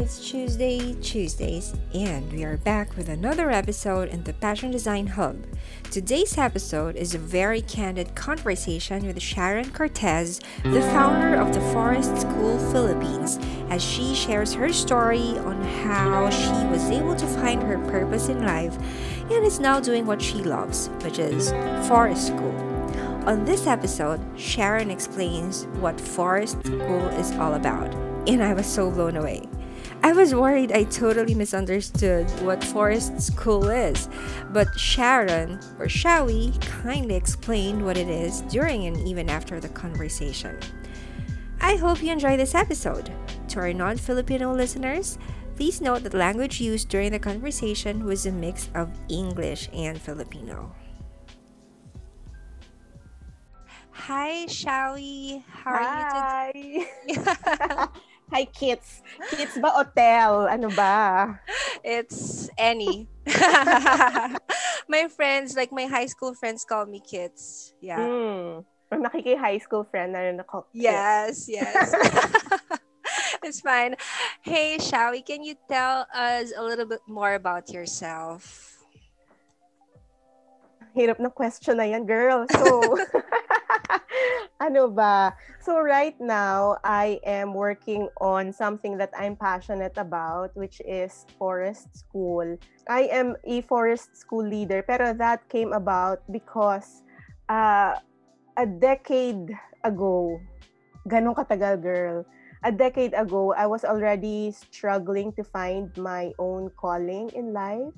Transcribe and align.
It's 0.00 0.30
Tuesday, 0.30 0.94
Tuesdays, 1.02 1.74
and 1.92 2.32
we 2.32 2.44
are 2.44 2.56
back 2.58 2.96
with 2.96 3.08
another 3.08 3.50
episode 3.50 4.10
in 4.10 4.22
the 4.22 4.32
Passion 4.32 4.70
Design 4.70 5.08
Hub. 5.08 5.44
Today's 5.90 6.38
episode 6.38 6.94
is 6.94 7.16
a 7.16 7.18
very 7.18 7.62
candid 7.62 8.14
conversation 8.14 9.04
with 9.04 9.20
Sharon 9.20 9.72
Cortez, 9.72 10.38
the 10.62 10.82
founder 10.82 11.34
of 11.34 11.52
the 11.52 11.60
Forest 11.72 12.20
School 12.20 12.60
Philippines, 12.70 13.40
as 13.70 13.82
she 13.82 14.14
shares 14.14 14.54
her 14.54 14.72
story 14.72 15.36
on 15.40 15.60
how 15.82 16.30
she 16.30 16.66
was 16.68 16.88
able 16.90 17.16
to 17.16 17.26
find 17.26 17.60
her 17.64 17.78
purpose 17.90 18.28
in 18.28 18.46
life 18.46 18.78
and 19.32 19.44
is 19.44 19.58
now 19.58 19.80
doing 19.80 20.06
what 20.06 20.22
she 20.22 20.36
loves, 20.36 20.90
which 21.02 21.18
is 21.18 21.50
Forest 21.88 22.28
School. 22.28 22.54
On 23.26 23.44
this 23.44 23.66
episode, 23.66 24.20
Sharon 24.38 24.92
explains 24.92 25.64
what 25.80 26.00
Forest 26.00 26.64
School 26.64 27.08
is 27.18 27.32
all 27.32 27.54
about, 27.54 27.92
and 28.28 28.44
I 28.44 28.54
was 28.54 28.66
so 28.66 28.92
blown 28.92 29.16
away. 29.16 29.48
I 30.02 30.12
was 30.12 30.34
worried 30.34 30.72
I 30.72 30.84
totally 30.84 31.34
misunderstood 31.34 32.30
what 32.42 32.62
forest 32.62 33.20
school 33.20 33.68
is, 33.68 34.08
but 34.50 34.68
Sharon, 34.78 35.54
or 35.78 35.86
Shawi, 35.86 36.58
kindly 36.62 37.16
explained 37.16 37.84
what 37.84 37.96
it 37.98 38.08
is 38.08 38.42
during 38.42 38.86
and 38.86 38.96
even 39.06 39.28
after 39.28 39.60
the 39.60 39.68
conversation. 39.68 40.58
I 41.60 41.76
hope 41.76 42.02
you 42.02 42.12
enjoy 42.12 42.36
this 42.36 42.54
episode. 42.54 43.12
To 43.48 43.60
our 43.60 43.72
non 43.72 43.96
Filipino 43.96 44.52
listeners, 44.54 45.18
please 45.56 45.80
note 45.80 46.04
that 46.04 46.14
language 46.14 46.60
used 46.60 46.88
during 46.88 47.10
the 47.12 47.18
conversation 47.18 48.04
was 48.04 48.24
a 48.26 48.32
mix 48.32 48.70
of 48.74 48.90
English 49.08 49.68
and 49.74 50.00
Filipino. 50.00 50.74
Hi, 53.90 54.46
Shawi. 54.46 55.42
How 55.48 55.72
are 55.72 55.84
Hi. 55.84 56.52
you 56.54 56.84
today? 56.84 56.88
Hi, 58.28 58.44
kids. 58.44 59.00
Kids 59.32 59.56
ba 59.56 59.72
hotel? 59.72 60.44
Ano 60.52 60.68
ba? 60.68 61.40
It's 61.80 62.52
any. 62.60 63.08
my 64.92 65.08
friends, 65.08 65.56
like 65.56 65.72
my 65.72 65.88
high 65.88 66.06
school 66.06 66.36
friends 66.36 66.64
call 66.64 66.84
me 66.84 67.00
kids. 67.00 67.72
Yeah. 67.80 68.04
Hmm. 68.04 68.68
Pag 68.92 69.00
nakiki-high 69.00 69.60
school 69.64 69.84
friend 69.88 70.12
na 70.12 70.28
rin 70.28 70.40
ako. 70.40 70.68
Yes, 70.76 71.48
yes. 71.48 71.72
it's 73.44 73.60
fine. 73.60 73.96
Hey, 74.42 74.76
Shawi, 74.76 75.24
can 75.24 75.44
you 75.44 75.56
tell 75.68 76.04
us 76.12 76.52
a 76.56 76.62
little 76.62 76.86
bit 76.86 77.00
more 77.08 77.32
about 77.32 77.72
yourself? 77.72 78.76
Hirap 80.96 81.20
na 81.20 81.28
question 81.28 81.76
na 81.76 81.84
yan, 81.84 82.04
girl. 82.04 82.44
So, 82.48 82.96
ano 84.66 84.88
ba? 84.88 85.34
So, 85.60 85.80
right 85.80 86.16
now, 86.20 86.76
I 86.84 87.20
am 87.24 87.54
working 87.54 88.08
on 88.20 88.52
something 88.52 88.96
that 88.98 89.10
I'm 89.16 89.36
passionate 89.36 89.96
about, 89.96 90.54
which 90.56 90.80
is 90.84 91.26
forest 91.38 91.92
school. 91.96 92.56
I 92.88 93.08
am 93.12 93.36
a 93.44 93.62
forest 93.62 94.16
school 94.16 94.44
leader, 94.44 94.82
pero 94.82 95.12
that 95.14 95.48
came 95.48 95.72
about 95.72 96.20
because 96.30 97.02
uh, 97.48 97.96
a 98.56 98.66
decade 98.66 99.52
ago, 99.84 100.40
ganun 101.08 101.36
katagal, 101.36 101.80
girl. 101.82 102.26
A 102.66 102.74
decade 102.74 103.14
ago, 103.14 103.54
I 103.54 103.70
was 103.70 103.86
already 103.86 104.50
struggling 104.50 105.30
to 105.38 105.46
find 105.46 105.94
my 105.94 106.34
own 106.42 106.74
calling 106.74 107.30
in 107.30 107.54
life. 107.54 107.94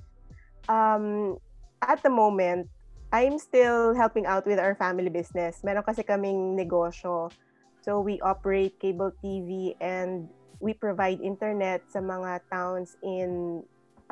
Um, 0.68 1.40
at 1.80 2.04
the 2.04 2.12
moment, 2.12 2.68
I'm 3.10 3.38
still 3.42 3.94
helping 3.94 4.26
out 4.26 4.46
with 4.46 4.62
our 4.62 4.78
family 4.78 5.10
business. 5.10 5.66
Meron 5.66 5.82
kasi 5.82 6.06
kaming 6.06 6.54
negosyo. 6.54 7.34
So 7.82 7.98
we 7.98 8.22
operate 8.22 8.78
cable 8.78 9.10
TV 9.18 9.74
and 9.82 10.30
we 10.62 10.78
provide 10.78 11.18
internet 11.18 11.82
sa 11.90 11.98
mga 11.98 12.46
towns 12.52 12.94
in 13.02 13.62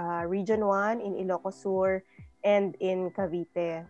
uh, 0.00 0.26
Region 0.26 0.66
1, 0.66 0.98
in 0.98 1.14
Ilocos 1.14 1.62
Sur, 1.62 2.02
and 2.42 2.74
in 2.80 3.14
Cavite. 3.14 3.86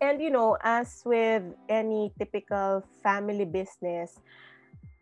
And 0.00 0.20
you 0.20 0.28
know, 0.28 0.60
as 0.60 1.00
with 1.08 1.42
any 1.68 2.12
typical 2.20 2.84
family 3.00 3.48
business, 3.48 4.20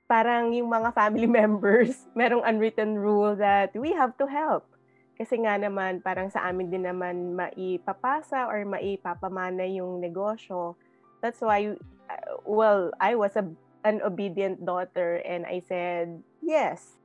parang 0.06 0.54
yung 0.54 0.70
mga 0.70 0.94
family 0.94 1.26
members, 1.40 2.06
merong 2.14 2.46
unwritten 2.46 2.94
rule 2.94 3.34
that 3.34 3.74
we 3.74 3.90
have 3.90 4.14
to 4.22 4.26
help. 4.30 4.70
Kasi 5.14 5.38
nga 5.46 5.54
naman, 5.54 6.02
parang 6.02 6.26
sa 6.26 6.42
amin 6.50 6.70
din 6.70 6.84
naman 6.86 7.38
maipapasa 7.38 8.50
or 8.50 8.66
maipapamana 8.66 9.62
yung 9.62 10.02
negosyo. 10.02 10.74
That's 11.22 11.38
why, 11.38 11.78
uh, 12.10 12.30
well, 12.42 12.90
I 12.98 13.14
was 13.14 13.38
a, 13.38 13.46
an 13.86 14.02
obedient 14.02 14.66
daughter 14.66 15.22
and 15.22 15.46
I 15.46 15.62
said, 15.62 16.22
yes. 16.42 16.98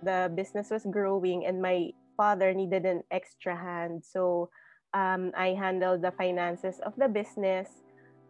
The 0.00 0.32
business 0.32 0.72
was 0.72 0.88
growing 0.88 1.44
and 1.44 1.60
my 1.60 1.92
father 2.16 2.56
needed 2.56 2.88
an 2.88 3.04
extra 3.12 3.52
hand. 3.52 4.08
So, 4.08 4.48
um, 4.94 5.32
I 5.36 5.52
handled 5.52 6.00
the 6.02 6.10
finances 6.16 6.80
of 6.80 6.96
the 6.96 7.08
business. 7.08 7.68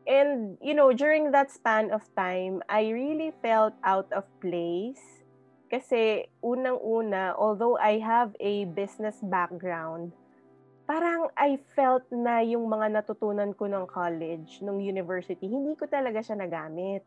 And, 0.06 0.58
you 0.60 0.74
know, 0.74 0.92
during 0.92 1.30
that 1.30 1.50
span 1.54 1.92
of 1.94 2.02
time, 2.16 2.62
I 2.68 2.90
really 2.90 3.32
felt 3.42 3.74
out 3.84 4.10
of 4.10 4.26
place 4.42 5.19
kasi 5.70 6.26
unang-una, 6.42 7.38
although 7.38 7.78
I 7.78 8.02
have 8.02 8.34
a 8.42 8.66
business 8.74 9.22
background, 9.22 10.10
parang 10.90 11.30
I 11.38 11.62
felt 11.78 12.02
na 12.10 12.42
yung 12.42 12.66
mga 12.66 12.90
natutunan 12.98 13.54
ko 13.54 13.70
ng 13.70 13.86
college, 13.86 14.58
ng 14.66 14.82
university, 14.82 15.46
hindi 15.46 15.78
ko 15.78 15.86
talaga 15.86 16.18
siya 16.18 16.42
nagamit. 16.42 17.06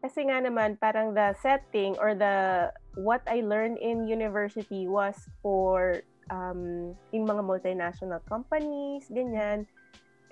Kasi 0.00 0.24
nga 0.24 0.40
naman, 0.40 0.80
parang 0.80 1.12
the 1.12 1.36
setting 1.44 1.94
or 2.00 2.16
the 2.16 2.66
what 2.96 3.20
I 3.28 3.44
learned 3.44 3.76
in 3.78 4.08
university 4.08 4.88
was 4.88 5.14
for 5.44 6.00
um, 6.32 6.96
yung 7.12 7.28
mga 7.28 7.44
multinational 7.44 8.24
companies, 8.24 9.06
ganyan. 9.12 9.68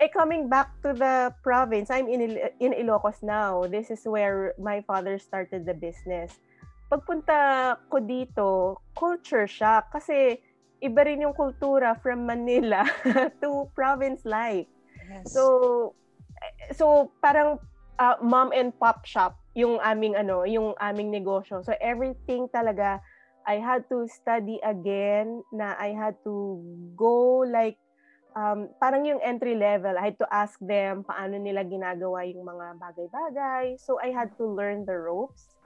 Eh, 0.01 0.09
coming 0.09 0.49
back 0.49 0.73
to 0.81 0.97
the 0.97 1.29
province, 1.45 1.93
I'm 1.93 2.09
in, 2.09 2.25
Il- 2.25 2.57
in 2.57 2.73
Ilocos 2.73 3.21
now. 3.21 3.69
This 3.69 3.93
is 3.93 4.01
where 4.09 4.57
my 4.57 4.81
father 4.81 5.21
started 5.21 5.69
the 5.69 5.77
business 5.77 6.41
pagpunta 6.91 7.79
ko 7.87 8.03
dito, 8.03 8.75
culture 8.91 9.47
shock 9.47 9.95
kasi 9.95 10.43
iba 10.83 11.07
rin 11.07 11.23
yung 11.23 11.31
kultura 11.31 11.95
from 12.03 12.27
Manila 12.27 12.83
to 13.41 13.71
province 13.71 14.27
life. 14.27 14.67
Yes. 15.07 15.31
So 15.31 15.43
so 16.75 17.15
parang 17.23 17.63
uh, 17.95 18.19
mom 18.19 18.51
and 18.51 18.75
pop 18.75 19.07
shop 19.07 19.39
yung 19.55 19.79
aming 19.79 20.19
ano, 20.19 20.43
yung 20.43 20.75
aming 20.83 21.15
negosyo. 21.15 21.63
So 21.63 21.71
everything 21.79 22.51
talaga 22.51 22.99
I 23.47 23.63
had 23.63 23.87
to 23.89 24.05
study 24.11 24.59
again 24.61 25.41
na 25.55 25.73
I 25.79 25.95
had 25.95 26.19
to 26.27 26.59
go 26.99 27.41
like 27.47 27.79
um, 28.35 28.69
parang 28.83 29.07
yung 29.07 29.19
entry 29.23 29.55
level, 29.55 29.95
I 29.97 30.13
had 30.13 30.19
to 30.19 30.27
ask 30.29 30.59
them 30.61 31.03
paano 31.03 31.39
nila 31.39 31.65
ginagawa 31.65 32.27
yung 32.27 32.45
mga 32.45 32.77
bagay-bagay. 32.79 33.79
So 33.79 33.97
I 33.99 34.11
had 34.13 34.35
to 34.37 34.45
learn 34.45 34.85
the 34.85 34.95
ropes. 34.95 35.60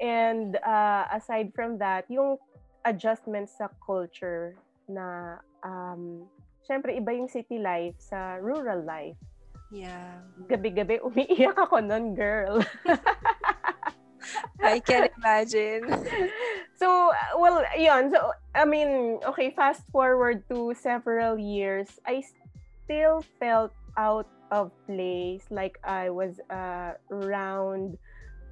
And 0.00 0.56
uh, 0.64 1.04
aside 1.12 1.52
from 1.54 1.76
that, 1.78 2.08
yung 2.08 2.40
adjustments 2.84 3.60
sa 3.60 3.68
culture 3.84 4.56
na 4.88 5.36
um, 5.62 6.24
syempre 6.64 6.96
iba 6.96 7.12
yung 7.12 7.28
city 7.28 7.60
life 7.60 7.94
sa 8.00 8.40
rural 8.40 8.80
life. 8.80 9.20
yeah. 9.70 10.18
Gabi-gabi 10.50 10.98
umiiyak 11.00 11.56
ako 11.56 11.78
nun, 11.80 12.12
girl. 12.14 12.58
I 14.60 14.80
can 14.80 15.08
imagine. 15.16 15.88
so, 16.80 17.10
well, 17.38 17.64
yun. 17.78 18.10
So, 18.12 18.34
I 18.54 18.66
mean, 18.66 19.18
okay, 19.24 19.50
fast 19.54 19.82
forward 19.88 20.44
to 20.50 20.74
several 20.76 21.38
years, 21.38 21.88
I 22.04 22.22
still 22.84 23.24
felt 23.38 23.72
out 23.96 24.28
of 24.50 24.70
place. 24.86 25.46
Like 25.50 25.78
I 25.84 26.10
was 26.10 26.38
a 26.50 26.98
round 27.08 27.96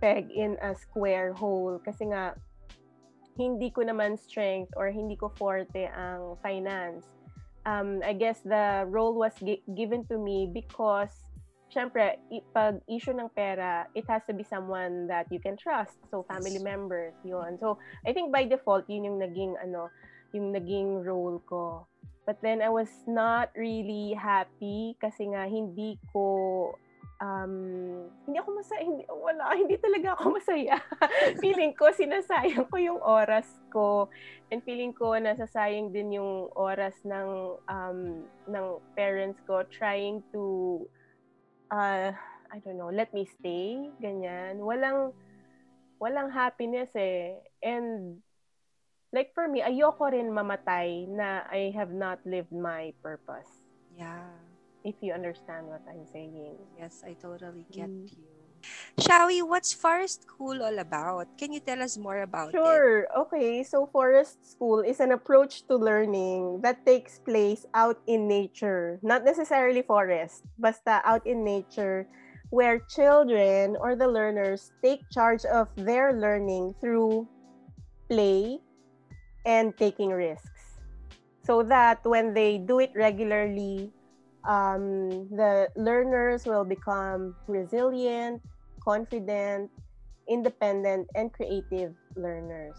peg 0.01 0.31
in 0.31 0.57
a 0.63 0.75
square 0.75 1.33
hole. 1.35 1.79
Kasi 1.85 2.11
nga, 2.11 2.35
hindi 3.39 3.71
ko 3.71 3.87
naman 3.87 4.19
strength 4.19 4.75
or 4.75 4.91
hindi 4.91 5.15
ko 5.15 5.31
forte 5.39 5.87
ang 5.95 6.35
finance. 6.43 7.07
Um, 7.63 8.03
I 8.03 8.15
guess 8.17 8.41
the 8.43 8.89
role 8.89 9.15
was 9.15 9.37
gi- 9.39 9.63
given 9.77 10.03
to 10.11 10.19
me 10.19 10.51
because 10.51 11.13
syempre, 11.69 12.17
pag 12.57 12.81
issue 12.89 13.13
ng 13.13 13.29
pera, 13.37 13.87
it 13.95 14.05
has 14.09 14.25
to 14.27 14.35
be 14.35 14.43
someone 14.43 15.07
that 15.07 15.29
you 15.31 15.39
can 15.39 15.57
trust. 15.57 16.01
So, 16.11 16.25
family 16.25 16.59
members, 16.59 17.15
yun. 17.25 17.61
So, 17.61 17.79
I 18.07 18.13
think 18.13 18.33
by 18.33 18.45
default, 18.49 18.89
yun 18.89 19.05
yung 19.05 19.19
naging, 19.21 19.55
ano, 19.61 19.93
yung 20.33 20.53
naging 20.53 21.05
role 21.05 21.41
ko. 21.45 21.87
But 22.27 22.41
then, 22.43 22.61
I 22.61 22.69
was 22.69 22.91
not 23.07 23.53
really 23.57 24.13
happy 24.17 24.97
kasi 25.01 25.33
nga, 25.33 25.45
hindi 25.49 26.01
ko, 26.13 26.75
um, 27.21 27.55
hindi 28.27 28.37
ako 28.39 28.51
masaya, 28.59 28.83
hindi, 28.83 29.05
wala, 29.07 29.43
hindi 29.55 29.77
talaga 29.79 30.09
ako 30.19 30.25
masaya. 30.39 30.77
feeling 31.43 31.75
ko, 31.75 31.91
sinasayang 31.91 32.67
ko 32.71 32.77
yung 32.79 33.01
oras 33.03 33.47
ko. 33.71 34.09
And 34.51 34.65
feeling 34.65 34.97
ko, 34.97 35.15
nasasayang 35.19 35.93
din 35.93 36.19
yung 36.19 36.51
oras 36.55 36.97
ng, 37.05 37.59
um, 37.69 38.25
ng 38.49 38.67
parents 38.97 39.39
ko 39.45 39.63
trying 39.69 40.25
to 40.33 40.83
uh, 41.71 42.13
I 42.49 42.59
don't 42.65 42.79
know, 42.81 42.89
let 42.89 43.13
me 43.13 43.29
stay, 43.29 43.93
ganyan. 44.01 44.65
Walang, 44.65 45.13
walang 46.01 46.33
happiness 46.33 46.89
eh. 46.97 47.37
And 47.61 48.21
like 49.13 49.33
for 49.37 49.49
me, 49.49 49.61
ayoko 49.61 50.09
rin 50.09 50.33
mamatay 50.33 51.09
na 51.09 51.45
I 51.49 51.73
have 51.77 51.93
not 51.93 52.25
lived 52.25 52.53
my 52.53 52.93
purpose. 53.05 53.49
Yeah. 53.93 54.33
If 54.89 54.97
you 55.05 55.13
understand 55.13 55.69
what 55.69 55.85
I'm 55.85 56.09
saying. 56.09 56.57
Yes, 56.73 57.05
I 57.05 57.13
totally 57.21 57.69
get 57.69 57.93
Mm. 57.93 58.09
you. 58.09 58.33
Shawi, 58.99 59.45
what's 59.47 59.73
Forest 59.73 60.25
School 60.25 60.65
all 60.65 60.79
about? 60.79 61.29
Can 61.39 61.53
you 61.53 61.61
tell 61.61 61.83
us 61.83 61.97
more 61.97 62.19
about 62.25 62.51
it? 62.51 62.59
Sure. 62.59 63.07
Okay. 63.17 63.63
So 63.63 63.87
Forest 63.87 64.41
School 64.43 64.81
is 64.81 64.99
an 65.01 65.13
approach 65.13 65.67
to 65.69 65.77
learning 65.77 66.61
that 66.65 66.83
takes 66.89 67.21
place 67.21 67.65
out 67.75 68.01
in 68.09 68.27
nature, 68.27 68.99
not 69.03 69.25
necessarily 69.25 69.83
forest, 69.83 70.43
basta 70.59 71.05
out 71.05 71.27
in 71.27 71.45
nature 71.45 72.09
where 72.51 72.81
children 72.89 73.77
or 73.77 73.95
the 73.95 74.09
learners 74.09 74.73
take 74.83 75.05
charge 75.13 75.45
of 75.45 75.69
their 75.77 76.17
learning 76.17 76.75
through 76.81 77.29
play 78.09 78.59
and 79.45 79.77
taking 79.77 80.11
risks. 80.11 80.81
So 81.45 81.63
that 81.65 82.01
when 82.05 82.35
they 82.35 82.59
do 82.59 82.79
it 82.81 82.93
regularly, 82.97 83.93
um, 84.49 85.29
the 85.29 85.69
learners 85.77 86.49
will 86.49 86.65
become 86.65 87.37
resilient, 87.47 88.41
confident, 88.81 89.71
independent, 90.29 91.07
and 91.15 91.31
creative 91.33 91.93
learners. 92.17 92.75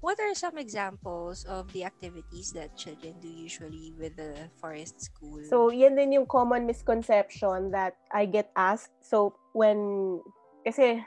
What 0.00 0.20
are 0.20 0.34
some 0.34 0.58
examples 0.58 1.46
of 1.48 1.72
the 1.72 1.82
activities 1.84 2.52
that 2.52 2.76
children 2.76 3.14
do 3.22 3.28
usually 3.28 3.94
with 3.98 4.14
the 4.14 4.50
Forest 4.60 5.00
School? 5.00 5.40
So, 5.48 5.70
yan 5.72 5.96
din 5.96 6.12
yung 6.12 6.26
common 6.26 6.66
misconception 6.66 7.72
that 7.72 7.96
I 8.12 8.26
get 8.26 8.52
asked. 8.54 8.92
So, 9.02 9.34
when, 9.50 10.20
kasi, 10.62 11.02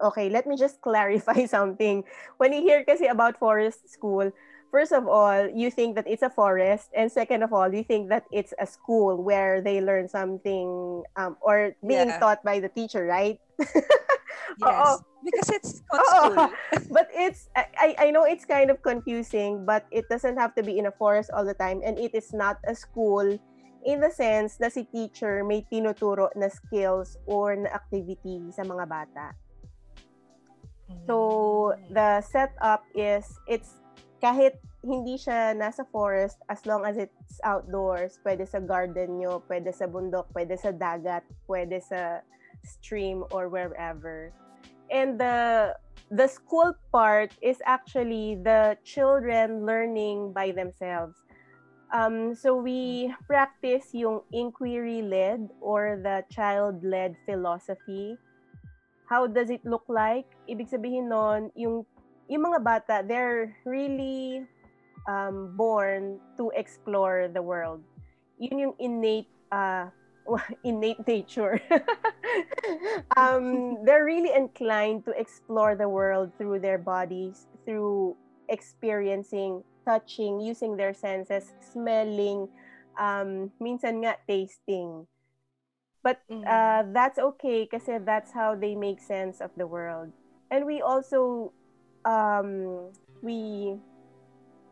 okay, 0.00 0.30
let 0.30 0.46
me 0.46 0.56
just 0.56 0.80
clarify 0.86 1.44
something. 1.46 2.02
When 2.38 2.54
you 2.54 2.62
hear 2.62 2.82
kasi 2.82 3.06
about 3.06 3.38
forest 3.38 3.86
school, 3.92 4.32
first 4.74 4.90
of 4.90 5.06
all, 5.06 5.46
you 5.54 5.70
think 5.70 5.94
that 5.94 6.10
it's 6.10 6.26
a 6.26 6.30
forest. 6.30 6.90
And 6.98 7.06
second 7.12 7.46
of 7.46 7.54
all, 7.54 7.70
you 7.70 7.84
think 7.86 8.10
that 8.10 8.26
it's 8.34 8.50
a 8.58 8.66
school 8.66 9.22
where 9.22 9.62
they 9.62 9.78
learn 9.80 10.08
something 10.10 11.04
um, 11.14 11.38
or 11.40 11.76
being 11.86 12.10
Yeah. 12.10 12.18
taught 12.18 12.42
by 12.42 12.58
the 12.58 12.68
teacher, 12.68 13.06
right? 13.06 13.38
yes, 14.58 15.02
because 15.22 15.48
it's 15.50 15.80
called 15.90 16.06
school. 16.06 16.38
but 16.90 17.06
it's 17.14 17.46
I, 17.54 17.94
I- 17.98 18.10
know 18.10 18.24
it's 18.24 18.44
kind 18.44 18.70
of 18.70 18.82
confusing 18.82 19.64
but 19.64 19.86
it 19.92 20.08
doesn't 20.10 20.36
have 20.38 20.54
to 20.56 20.62
be 20.62 20.78
in 20.78 20.86
a 20.86 20.92
forest 20.92 21.30
all 21.32 21.44
the 21.44 21.54
time 21.54 21.80
and 21.84 21.98
it 21.98 22.14
is 22.14 22.32
not 22.34 22.58
a 22.66 22.74
school 22.74 23.38
in 23.84 24.00
the 24.00 24.10
sense 24.10 24.58
na 24.60 24.68
si 24.68 24.84
teacher 24.90 25.44
may 25.44 25.62
tinuturo 25.70 26.30
na 26.34 26.48
skills 26.50 27.16
or 27.26 27.54
na 27.54 27.70
activity 27.70 28.50
sa 28.50 28.66
mga 28.66 28.84
bata. 28.88 29.26
So 31.06 31.76
Mm. 31.76 31.92
the 31.92 32.20
setup 32.24 32.84
is 32.96 33.28
it's 33.46 33.83
kahit 34.24 34.56
hindi 34.80 35.20
siya 35.20 35.52
nasa 35.52 35.84
forest 35.92 36.40
as 36.48 36.64
long 36.64 36.88
as 36.88 36.96
it's 36.96 37.36
outdoors, 37.44 38.16
pwede 38.24 38.48
sa 38.48 38.56
garden 38.56 39.20
nyo, 39.20 39.44
pwede 39.52 39.68
sa 39.68 39.84
bundok, 39.84 40.32
pwede 40.32 40.56
sa 40.56 40.72
dagat, 40.72 41.28
pwede 41.44 41.76
sa 41.84 42.24
stream 42.64 43.28
or 43.36 43.52
wherever. 43.52 44.32
And 44.88 45.20
the 45.20 45.76
the 46.08 46.24
school 46.24 46.72
part 46.88 47.36
is 47.44 47.60
actually 47.68 48.40
the 48.40 48.80
children 48.80 49.68
learning 49.68 50.32
by 50.32 50.56
themselves. 50.56 51.20
Um, 51.92 52.32
so 52.32 52.56
we 52.56 53.12
practice 53.28 53.92
yung 53.92 54.24
inquiry-led 54.32 55.52
or 55.60 56.00
the 56.00 56.24
child-led 56.32 57.14
philosophy. 57.28 58.16
How 59.06 59.28
does 59.28 59.52
it 59.52 59.62
look 59.68 59.84
like? 59.86 60.26
Ibig 60.48 60.72
sabihin 60.72 61.12
nun, 61.12 61.54
yung, 61.54 61.86
yung 62.28 62.44
mga 62.52 62.60
bata, 62.64 62.94
they're 63.06 63.56
really 63.64 64.42
um, 65.08 65.54
born 65.56 66.20
to 66.36 66.50
explore 66.56 67.28
the 67.32 67.42
world. 67.42 67.82
Yun 68.38 68.58
yung 68.58 68.74
innate 68.78 69.30
uh, 69.52 69.88
innate 70.64 71.02
nature. 71.06 71.60
um, 73.16 73.78
they're 73.84 74.04
really 74.04 74.32
inclined 74.34 75.04
to 75.04 75.12
explore 75.18 75.74
the 75.76 75.88
world 75.88 76.32
through 76.38 76.60
their 76.60 76.78
bodies, 76.78 77.46
through 77.64 78.16
experiencing, 78.48 79.62
touching, 79.86 80.40
using 80.40 80.76
their 80.76 80.94
senses, 80.94 81.52
smelling, 81.72 82.48
um, 82.98 83.50
minsan 83.60 84.02
nga 84.04 84.16
tasting. 84.28 85.06
But 86.02 86.20
Mm. 86.30 86.44
uh, 86.46 86.82
that's 86.92 87.18
okay 87.18 87.66
kasi 87.66 87.98
that's 87.98 88.32
how 88.32 88.54
they 88.54 88.74
make 88.74 89.00
sense 89.00 89.40
of 89.40 89.50
the 89.56 89.66
world. 89.66 90.12
And 90.50 90.66
we 90.66 90.80
also 90.82 91.52
um, 92.04 92.92
we 93.20 93.74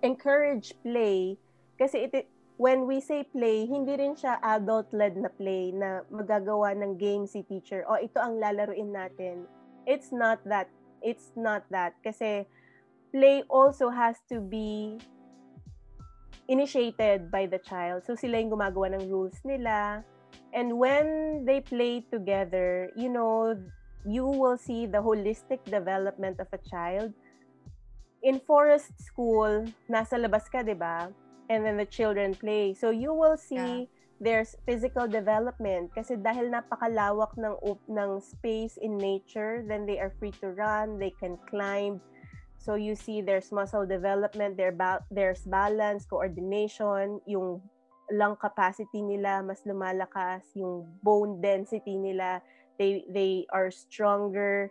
encourage 0.02 0.72
play 0.84 1.36
kasi 1.80 2.06
it 2.08 2.28
when 2.62 2.86
we 2.86 3.02
say 3.02 3.26
play, 3.26 3.66
hindi 3.66 3.98
rin 3.98 4.14
siya 4.14 4.38
adult-led 4.38 5.18
na 5.18 5.30
play 5.34 5.74
na 5.74 6.06
magagawa 6.14 6.70
ng 6.78 6.94
game 6.94 7.26
si 7.26 7.42
teacher. 7.42 7.82
O 7.90 7.98
ito 7.98 8.22
ang 8.22 8.38
lalaruin 8.38 8.94
natin. 8.94 9.50
It's 9.82 10.14
not 10.14 10.38
that. 10.46 10.70
It's 11.02 11.34
not 11.34 11.66
that. 11.74 11.98
Kasi 12.06 12.46
play 13.10 13.42
also 13.50 13.90
has 13.90 14.22
to 14.30 14.38
be 14.38 14.94
initiated 16.46 17.34
by 17.34 17.50
the 17.50 17.58
child. 17.58 18.06
So 18.06 18.14
sila 18.14 18.38
yung 18.38 18.54
gumagawa 18.54 18.94
ng 18.94 19.10
rules 19.10 19.36
nila. 19.42 20.06
And 20.54 20.78
when 20.78 21.42
they 21.42 21.66
play 21.66 22.06
together, 22.12 22.94
you 22.94 23.10
know, 23.10 23.58
you 24.06 24.26
will 24.26 24.56
see 24.60 24.86
the 24.86 25.02
holistic 25.02 25.64
development 25.66 26.38
of 26.38 26.46
a 26.54 26.60
child. 26.62 27.10
In 28.22 28.38
forest 28.46 28.94
school, 29.02 29.66
nasa 29.90 30.14
labas 30.14 30.46
ka, 30.46 30.62
di 30.62 30.78
ba? 30.78 31.10
And 31.50 31.66
then 31.66 31.76
the 31.76 31.88
children 31.88 32.38
play. 32.38 32.72
So 32.72 32.94
you 32.94 33.10
will 33.10 33.36
see 33.36 33.90
there's 34.22 34.54
physical 34.62 35.10
development 35.10 35.90
kasi 35.90 36.14
dahil 36.14 36.46
napakalawak 36.54 37.34
ng 37.34 37.58
ng 37.90 38.10
space 38.22 38.78
in 38.78 38.94
nature, 38.94 39.66
then 39.66 39.82
they 39.82 39.98
are 39.98 40.14
free 40.22 40.30
to 40.38 40.54
run, 40.54 41.02
they 41.02 41.10
can 41.18 41.34
climb. 41.50 41.98
So 42.62 42.78
you 42.78 42.94
see 42.94 43.18
there's 43.18 43.50
muscle 43.50 43.82
development, 43.82 44.54
there 44.54 44.70
ba- 44.70 45.02
there's 45.10 45.42
balance, 45.42 46.06
coordination, 46.06 47.18
yung 47.26 47.58
lung 48.14 48.38
capacity 48.38 49.02
nila 49.02 49.42
mas 49.42 49.66
lumalakas, 49.66 50.46
yung 50.54 50.86
bone 51.02 51.42
density 51.42 51.98
nila, 51.98 52.38
they 52.78 53.02
they 53.10 53.42
are 53.50 53.74
stronger. 53.74 54.70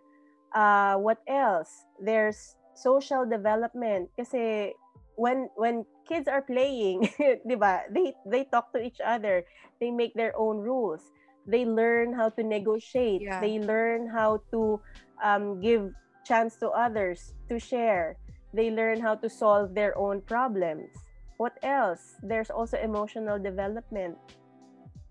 Uh, 0.55 0.95
what 0.95 1.19
else? 1.27 1.83
There's 1.99 2.55
social 2.73 3.25
development 3.27 4.09
kasi 4.15 4.73
when 5.15 5.51
when 5.59 5.83
kids 6.07 6.27
are 6.27 6.41
playing, 6.41 7.07
'di 7.47 7.55
ba? 7.55 7.85
They 7.91 8.15
they 8.25 8.47
talk 8.47 8.71
to 8.73 8.79
each 8.81 8.99
other. 9.03 9.43
They 9.79 9.91
make 9.91 10.13
their 10.13 10.33
own 10.37 10.61
rules. 10.61 11.01
They 11.49 11.65
learn 11.65 12.13
how 12.13 12.29
to 12.37 12.43
negotiate. 12.45 13.25
Yeah. 13.25 13.41
They 13.41 13.57
learn 13.57 14.05
how 14.05 14.45
to 14.53 14.77
um, 15.25 15.57
give 15.57 15.89
chance 16.21 16.55
to 16.61 16.69
others 16.69 17.33
to 17.49 17.57
share. 17.57 18.17
They 18.53 18.69
learn 18.69 19.01
how 19.01 19.15
to 19.25 19.29
solve 19.29 19.73
their 19.73 19.97
own 19.97 20.21
problems. 20.21 20.93
What 21.41 21.57
else? 21.65 22.21
There's 22.21 22.53
also 22.53 22.77
emotional 22.77 23.41
development. 23.41 24.21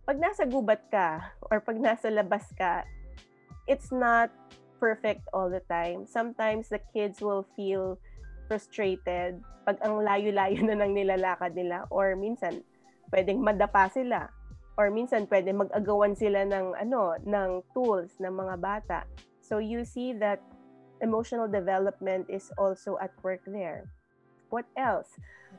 Pag 0.07 0.23
nasa 0.23 0.47
gubat 0.47 0.87
ka 0.87 1.35
or 1.51 1.59
pag 1.59 1.83
nasa 1.83 2.15
labas 2.15 2.47
ka, 2.55 2.87
it's 3.67 3.91
not 3.91 4.31
perfect 4.81 5.29
all 5.37 5.53
the 5.53 5.61
time. 5.69 6.09
Sometimes 6.09 6.73
the 6.73 6.81
kids 6.97 7.21
will 7.21 7.45
feel 7.55 8.01
frustrated 8.49 9.39
pag 9.69 9.79
ang 9.85 10.03
layo-layo 10.03 10.59
na 10.67 10.75
ng 10.81 10.97
nilalakad 10.97 11.55
nila 11.55 11.87
or 11.93 12.19
minsan 12.19 12.65
pwedeng 13.15 13.45
madapa 13.45 13.87
sila 13.93 14.27
or 14.81 14.89
minsan 14.89 15.29
pwede 15.29 15.53
mag-agawan 15.53 16.17
sila 16.17 16.43
ng 16.49 16.75
ano 16.75 17.15
ng 17.21 17.51
tools 17.77 18.17
ng 18.19 18.33
mga 18.33 18.55
bata. 18.59 18.99
So 19.45 19.61
you 19.61 19.85
see 19.85 20.17
that 20.19 20.41
emotional 21.05 21.47
development 21.47 22.27
is 22.33 22.49
also 22.57 22.97
at 22.99 23.13
work 23.21 23.45
there. 23.45 23.87
What 24.49 24.67
else? 24.75 25.15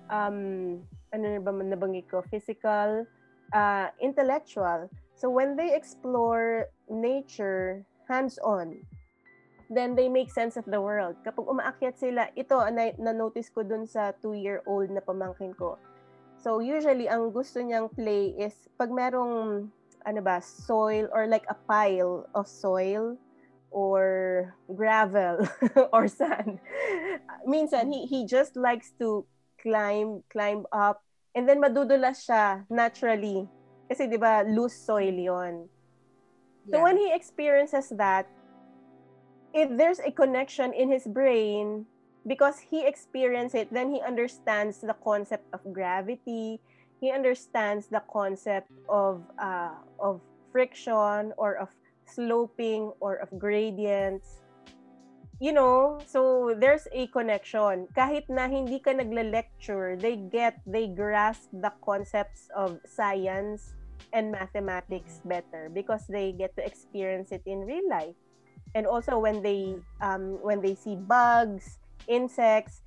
Um, 0.10 0.82
ano 1.14 1.38
na 1.38 1.40
ba 1.40 1.54
nabanggit 1.54 2.10
ko? 2.12 2.26
Physical, 2.28 3.06
uh, 3.54 3.88
intellectual. 4.02 4.90
So 5.16 5.30
when 5.30 5.56
they 5.56 5.76
explore 5.76 6.68
nature 6.90 7.86
hands-on, 8.10 8.84
then 9.72 9.96
they 9.96 10.12
make 10.12 10.28
sense 10.28 10.60
of 10.60 10.68
the 10.68 10.84
world. 10.84 11.16
Kapag 11.24 11.48
umaakyat 11.48 11.96
sila, 11.96 12.28
ito 12.36 12.60
na, 12.76 12.92
na-notice 13.00 13.48
ko 13.48 13.64
dun 13.64 13.88
sa 13.88 14.12
two-year-old 14.20 14.92
na 14.92 15.00
pamangkin 15.00 15.56
ko. 15.56 15.80
So 16.36 16.60
usually, 16.60 17.08
ang 17.08 17.32
gusto 17.32 17.64
niyang 17.64 17.88
play 17.96 18.36
is 18.36 18.68
pag 18.76 18.92
merong, 18.92 19.72
ano 20.04 20.20
ba, 20.20 20.44
soil 20.44 21.08
or 21.16 21.24
like 21.24 21.48
a 21.48 21.56
pile 21.56 22.28
of 22.36 22.52
soil 22.52 23.16
or 23.72 24.52
gravel 24.68 25.48
or 25.96 26.12
sand. 26.12 26.60
Minsan, 27.48 27.88
he, 27.88 28.04
he 28.12 28.28
just 28.28 28.60
likes 28.60 28.92
to 29.00 29.24
climb, 29.64 30.20
climb 30.28 30.68
up, 30.76 31.00
and 31.32 31.48
then 31.48 31.64
madudulas 31.64 32.28
siya 32.28 32.68
naturally. 32.68 33.48
Kasi 33.88 34.12
di 34.12 34.20
ba 34.20 34.44
loose 34.44 34.76
soil 34.76 35.16
yon. 35.16 35.72
So 36.68 36.78
Yeah. 36.78 36.84
when 36.84 36.98
he 37.00 37.10
experiences 37.16 37.90
that, 37.96 38.28
if 39.54 39.70
there's 39.76 40.00
a 40.00 40.12
connection 40.12 40.74
in 40.74 40.92
his 40.92 41.06
brain 41.06 41.86
because 42.28 42.60
he 42.60 42.86
experienced 42.86 43.56
it 43.56 43.68
then 43.72 43.92
he 43.92 44.02
understands 44.02 44.80
the 44.80 44.96
concept 45.04 45.46
of 45.54 45.60
gravity. 45.74 46.60
He 47.02 47.10
understands 47.10 47.88
the 47.88 48.04
concept 48.14 48.70
of 48.88 49.26
uh, 49.42 49.74
of 50.00 50.22
friction 50.52 51.34
or 51.38 51.58
of 51.58 51.70
sloping 52.06 52.94
or 53.02 53.18
of 53.18 53.34
gradients. 53.40 54.46
You 55.42 55.58
know 55.58 55.98
so 56.06 56.54
there's 56.54 56.86
a 56.94 57.10
connection. 57.10 57.90
Kahit 57.98 58.30
na 58.30 58.46
hindi 58.46 58.78
ka 58.78 58.94
nagle-lecture 58.94 59.98
they 59.98 60.16
get 60.16 60.62
they 60.70 60.94
grasp 60.94 61.50
the 61.50 61.74
concepts 61.82 62.46
of 62.54 62.78
science 62.86 63.74
and 64.14 64.30
mathematics 64.30 65.26
better 65.26 65.74
because 65.74 66.06
they 66.06 66.30
get 66.38 66.54
to 66.54 66.62
experience 66.62 67.34
it 67.34 67.42
in 67.50 67.66
real 67.66 67.90
life 67.90 68.14
and 68.76 68.88
also 68.88 69.20
when 69.20 69.42
they 69.44 69.76
um, 70.02 70.40
when 70.42 70.62
they 70.62 70.76
see 70.76 70.96
bugs, 70.96 71.80
insects, 72.08 72.82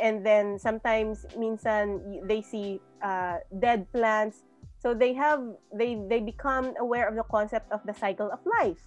and 0.00 0.24
then 0.24 0.58
sometimes 0.58 1.26
minsan 1.36 2.00
they 2.26 2.42
see 2.42 2.80
uh, 3.02 3.38
dead 3.58 3.90
plants. 3.92 4.42
So 4.78 4.92
they 4.92 5.14
have 5.14 5.40
they 5.72 5.96
they 6.08 6.20
become 6.20 6.74
aware 6.78 7.08
of 7.08 7.16
the 7.16 7.24
concept 7.24 7.72
of 7.72 7.80
the 7.84 7.94
cycle 7.94 8.30
of 8.30 8.40
life. 8.60 8.80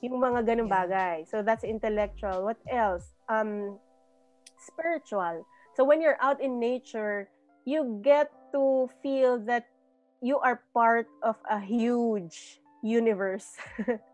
Yung 0.00 0.16
mga 0.16 0.48
ganung 0.48 0.72
bagay. 0.72 1.28
So 1.28 1.44
that's 1.44 1.62
intellectual. 1.62 2.48
What 2.48 2.56
else? 2.72 3.12
Um, 3.28 3.76
spiritual. 4.56 5.44
So 5.76 5.84
when 5.84 6.00
you're 6.00 6.16
out 6.20 6.40
in 6.40 6.58
nature, 6.58 7.28
you 7.64 8.00
get 8.02 8.32
to 8.52 8.88
feel 9.02 9.38
that 9.44 9.68
you 10.22 10.38
are 10.38 10.64
part 10.72 11.06
of 11.22 11.36
a 11.48 11.60
huge 11.60 12.60
universe. 12.82 13.56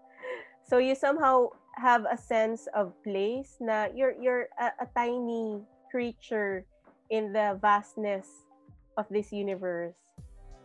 So 0.67 0.79
you 0.79 0.99
somehow 0.99 1.55
have 1.79 2.07
a 2.11 2.19
sense 2.19 2.67
of 2.75 2.91
place 3.07 3.55
na 3.63 3.87
you're 3.95 4.19
you're 4.19 4.51
a, 4.59 4.75
a 4.83 4.87
tiny 4.99 5.63
creature 5.95 6.67
in 7.11 7.31
the 7.31 7.55
vastness 7.63 8.27
of 8.99 9.07
this 9.07 9.31
universe. 9.31 9.95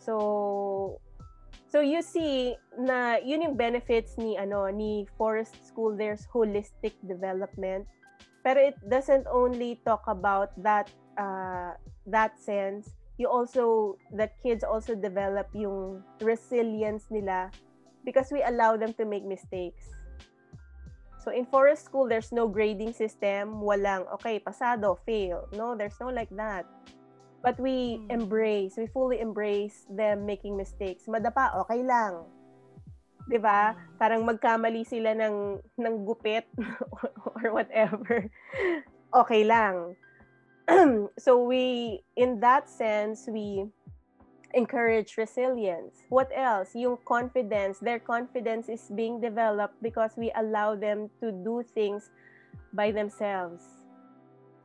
So 0.01 0.97
so 1.69 1.85
you 1.85 2.01
see 2.01 2.57
na 2.81 3.21
yun 3.21 3.45
yung 3.45 3.55
benefits 3.55 4.17
ni 4.17 4.41
ano 4.41 4.73
ni 4.73 5.05
Forest 5.21 5.61
School 5.61 5.93
there's 5.93 6.25
holistic 6.33 6.97
development. 7.05 7.85
Pero 8.41 8.57
it 8.57 8.77
doesn't 8.89 9.29
only 9.29 9.77
talk 9.85 10.01
about 10.09 10.49
that 10.65 10.89
uh, 11.21 11.77
that 12.09 12.41
sense. 12.41 12.97
You 13.21 13.29
also 13.29 14.01
the 14.09 14.33
kids 14.41 14.65
also 14.65 14.97
develop 14.97 15.53
yung 15.53 16.01
resilience 16.25 17.05
nila 17.13 17.53
because 18.03 18.31
we 18.31 18.41
allow 18.43 18.77
them 18.77 18.93
to 18.97 19.05
make 19.05 19.23
mistakes. 19.23 19.89
So 21.21 21.29
in 21.29 21.45
forest 21.45 21.85
school, 21.85 22.09
there's 22.09 22.33
no 22.33 22.49
grading 22.49 22.93
system. 22.93 23.61
Walang, 23.61 24.09
okay, 24.17 24.41
pasado, 24.41 24.97
fail. 25.05 25.45
No, 25.53 25.77
there's 25.77 25.97
no 26.01 26.09
like 26.09 26.33
that. 26.33 26.65
But 27.45 27.59
we 27.61 28.01
mm. 28.01 28.09
embrace, 28.09 28.73
we 28.77 28.89
fully 28.89 29.21
embrace 29.21 29.85
them 29.89 30.25
making 30.25 30.57
mistakes. 30.57 31.05
Madapa, 31.05 31.53
okay 31.65 31.85
lang. 31.85 32.25
'Di 33.29 33.37
ba? 33.37 33.73
Mm. 33.73 33.77
Parang 34.01 34.21
magkamali 34.25 34.81
sila 34.81 35.13
ng 35.13 35.61
ng 35.77 35.95
gupit 36.05 36.49
or 37.37 37.53
whatever. 37.53 38.25
Okay 39.13 39.45
lang. 39.45 39.93
so 41.21 41.41
we 41.41 41.99
in 42.17 42.39
that 42.39 42.69
sense 42.69 43.25
we 43.29 43.65
encourage 44.53 45.17
resilience. 45.17 46.03
What 46.09 46.29
else? 46.35 46.75
Yung 46.75 46.97
confidence. 47.05 47.79
Their 47.79 47.99
confidence 47.99 48.69
is 48.69 48.91
being 48.93 49.21
developed 49.21 49.81
because 49.81 50.11
we 50.17 50.31
allow 50.35 50.75
them 50.75 51.09
to 51.21 51.31
do 51.31 51.63
things 51.63 52.09
by 52.73 52.91
themselves. 52.91 53.63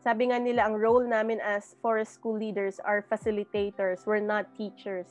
Sabi 0.07 0.31
nga 0.31 0.39
nila, 0.39 0.71
ang 0.71 0.79
role 0.79 1.03
namin 1.03 1.43
as 1.43 1.75
forest 1.83 2.15
school 2.15 2.39
leaders 2.39 2.79
are 2.79 3.03
facilitators. 3.11 4.07
We're 4.07 4.23
not 4.23 4.55
teachers. 4.55 5.11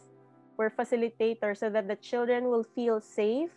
We're 0.56 0.72
facilitators 0.72 1.60
so 1.60 1.70
that 1.70 1.92
the 1.92 2.00
children 2.00 2.48
will 2.48 2.64
feel 2.64 3.04
safe 3.04 3.52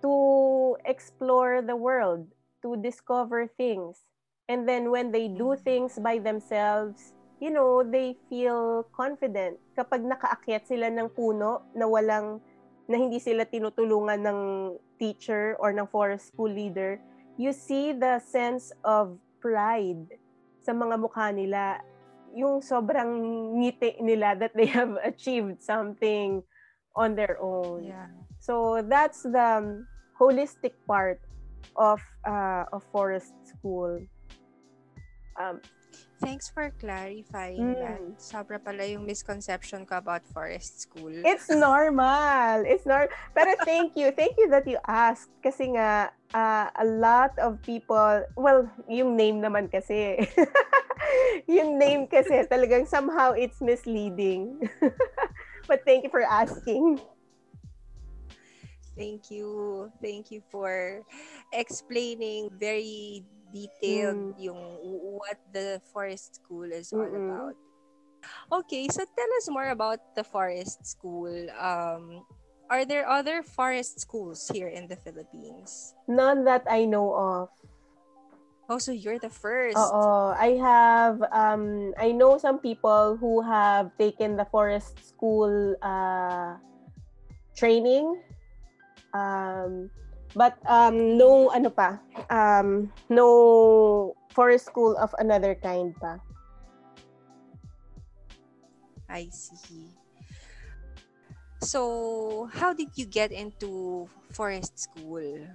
to 0.00 0.76
explore 0.88 1.60
the 1.60 1.76
world, 1.76 2.24
to 2.62 2.76
discover 2.80 3.52
things. 3.52 4.08
And 4.48 4.66
then 4.66 4.90
when 4.90 5.12
they 5.12 5.28
do 5.28 5.56
things 5.60 6.00
by 6.00 6.18
themselves, 6.18 7.12
you 7.40 7.50
know, 7.50 7.84
they 7.84 8.16
feel 8.28 8.88
confident. 8.96 9.58
Kapag 9.80 10.04
nakaakyat 10.04 10.68
sila 10.68 10.92
ng 10.92 11.08
puno 11.16 11.64
na 11.72 11.88
walang, 11.88 12.36
na 12.84 13.00
hindi 13.00 13.16
sila 13.16 13.48
tinutulungan 13.48 14.20
ng 14.20 14.40
teacher 15.00 15.56
or 15.56 15.72
ng 15.72 15.88
forest 15.88 16.28
school 16.28 16.52
leader, 16.52 17.00
you 17.40 17.48
see 17.56 17.96
the 17.96 18.20
sense 18.20 18.76
of 18.84 19.16
pride 19.40 20.04
sa 20.60 20.76
mga 20.76 21.00
mukha 21.00 21.32
nila. 21.32 21.80
Yung 22.36 22.60
sobrang 22.60 23.08
ngiti 23.56 23.96
nila 24.04 24.36
that 24.36 24.52
they 24.52 24.68
have 24.68 24.92
achieved 25.08 25.64
something 25.64 26.44
on 26.92 27.16
their 27.16 27.40
own. 27.40 27.88
Yeah. 27.88 28.12
So 28.36 28.84
that's 28.84 29.24
the 29.24 29.80
holistic 30.20 30.76
part 30.84 31.24
of 31.80 32.04
uh, 32.28 32.68
of 32.68 32.84
forest 32.92 33.32
school. 33.48 33.96
Um, 35.40 35.64
Thanks 36.20 36.52
for 36.52 36.68
clarifying 36.76 37.72
mm. 37.74 37.80
that. 37.80 38.00
Sobra 38.20 38.60
pala 38.60 38.84
yung 38.84 39.08
misconception 39.08 39.88
ko 39.88 39.96
about 39.96 40.20
forest 40.28 40.84
school. 40.84 41.08
It's 41.24 41.48
normal. 41.48 42.68
It's 42.68 42.84
normal. 42.84 43.08
Pero 43.32 43.56
thank 43.64 43.96
you. 43.96 44.12
Thank 44.12 44.36
you 44.36 44.52
that 44.52 44.68
you 44.68 44.76
asked. 44.84 45.32
Kasi 45.40 45.72
nga, 45.72 46.12
uh, 46.36 46.68
a 46.76 46.84
lot 46.84 47.32
of 47.40 47.56
people, 47.64 48.20
well, 48.36 48.68
yung 48.84 49.16
name 49.16 49.40
naman 49.40 49.72
kasi. 49.72 50.20
yung 51.56 51.80
name 51.80 52.04
kasi 52.04 52.44
talagang 52.52 52.84
somehow 52.84 53.32
it's 53.32 53.64
misleading. 53.64 54.60
But 55.68 55.88
thank 55.88 56.04
you 56.04 56.12
for 56.12 56.20
asking. 56.20 57.00
Thank 58.92 59.32
you. 59.32 59.88
Thank 60.04 60.28
you 60.28 60.44
for 60.52 61.00
explaining 61.56 62.52
very 62.60 63.24
detailed 63.52 64.38
mm. 64.38 64.42
yung 64.42 64.62
what 65.18 65.38
the 65.52 65.82
forest 65.92 66.40
school 66.40 66.66
is 66.70 66.92
all 66.92 67.06
mm-hmm. 67.06 67.30
about. 67.30 67.54
Okay, 68.52 68.88
so 68.88 69.04
tell 69.04 69.30
us 69.38 69.48
more 69.48 69.70
about 69.70 70.14
the 70.14 70.24
forest 70.24 70.84
school. 70.84 71.32
Um, 71.56 72.24
are 72.70 72.84
there 72.84 73.08
other 73.08 73.42
forest 73.42 73.98
schools 74.00 74.48
here 74.52 74.68
in 74.68 74.86
the 74.86 74.96
Philippines? 74.96 75.94
None 76.06 76.44
that 76.44 76.64
I 76.70 76.84
know 76.84 77.12
of. 77.14 77.48
Oh, 78.70 78.78
so 78.78 78.94
you're 78.94 79.18
the 79.18 79.28
first. 79.28 79.74
Oh, 79.74 80.30
I 80.38 80.54
have 80.62 81.18
um 81.34 81.90
I 81.98 82.14
know 82.14 82.38
some 82.38 82.62
people 82.62 83.18
who 83.18 83.42
have 83.42 83.90
taken 83.98 84.38
the 84.38 84.46
forest 84.46 84.94
school 85.02 85.74
uh 85.82 86.54
training. 87.58 88.14
Um 89.10 89.90
But 90.34 90.58
um, 90.66 91.18
no, 91.18 91.50
ano 91.50 91.70
pa, 91.70 91.98
um, 92.30 92.92
no 93.10 94.14
forest 94.30 94.66
school 94.66 94.94
of 94.96 95.14
another 95.18 95.58
kind 95.58 95.94
pa. 95.98 96.22
I 99.10 99.26
see. 99.34 99.90
So, 101.60 102.48
how 102.54 102.72
did 102.72 102.94
you 102.94 103.04
get 103.04 103.32
into 103.32 104.08
forest 104.32 104.78
school? 104.78 105.50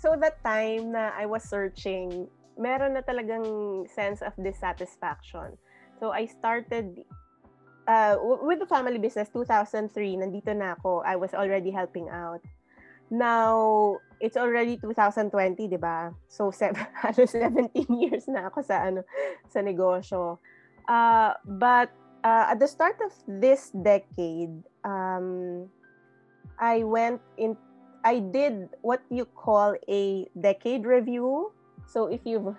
So, 0.00 0.16
that 0.18 0.42
time 0.42 0.96
na 0.96 1.12
I 1.14 1.28
was 1.28 1.44
searching, 1.44 2.26
meron 2.58 2.96
na 2.96 3.04
talagang 3.04 3.86
sense 3.92 4.24
of 4.24 4.32
dissatisfaction. 4.40 5.54
So, 6.00 6.10
I 6.10 6.26
started 6.26 7.04
uh, 7.86 8.16
with 8.18 8.58
the 8.58 8.66
family 8.66 8.98
business 8.98 9.28
2003, 9.30 10.18
nandito 10.18 10.50
na 10.56 10.74
ako. 10.74 11.04
I 11.06 11.14
was 11.14 11.36
already 11.36 11.70
helping 11.70 12.08
out. 12.08 12.42
Now, 13.10 13.98
it's 14.20 14.36
already 14.36 14.80
2020, 14.80 15.68
'di 15.68 15.80
ba? 15.80 16.12
So, 16.28 16.50
seven, 16.50 16.86
17 17.12 17.70
years 18.02 18.26
na 18.28 18.48
ako 18.48 18.64
sa 18.64 18.88
ano 18.88 19.04
sa 19.48 19.60
negosyo. 19.60 20.40
Uh, 20.88 21.32
but 21.44 21.92
uh, 22.24 22.52
at 22.52 22.58
the 22.60 22.68
start 22.68 22.96
of 23.04 23.12
this 23.28 23.70
decade, 23.72 24.64
um, 24.84 25.68
I 26.58 26.84
went 26.84 27.20
in 27.36 27.56
I 28.04 28.20
did 28.20 28.68
what 28.84 29.00
you 29.08 29.24
call 29.24 29.76
a 29.88 30.28
decade 30.36 30.84
review. 30.84 31.52
So 31.88 32.06
if 32.08 32.20
you've 32.24 32.56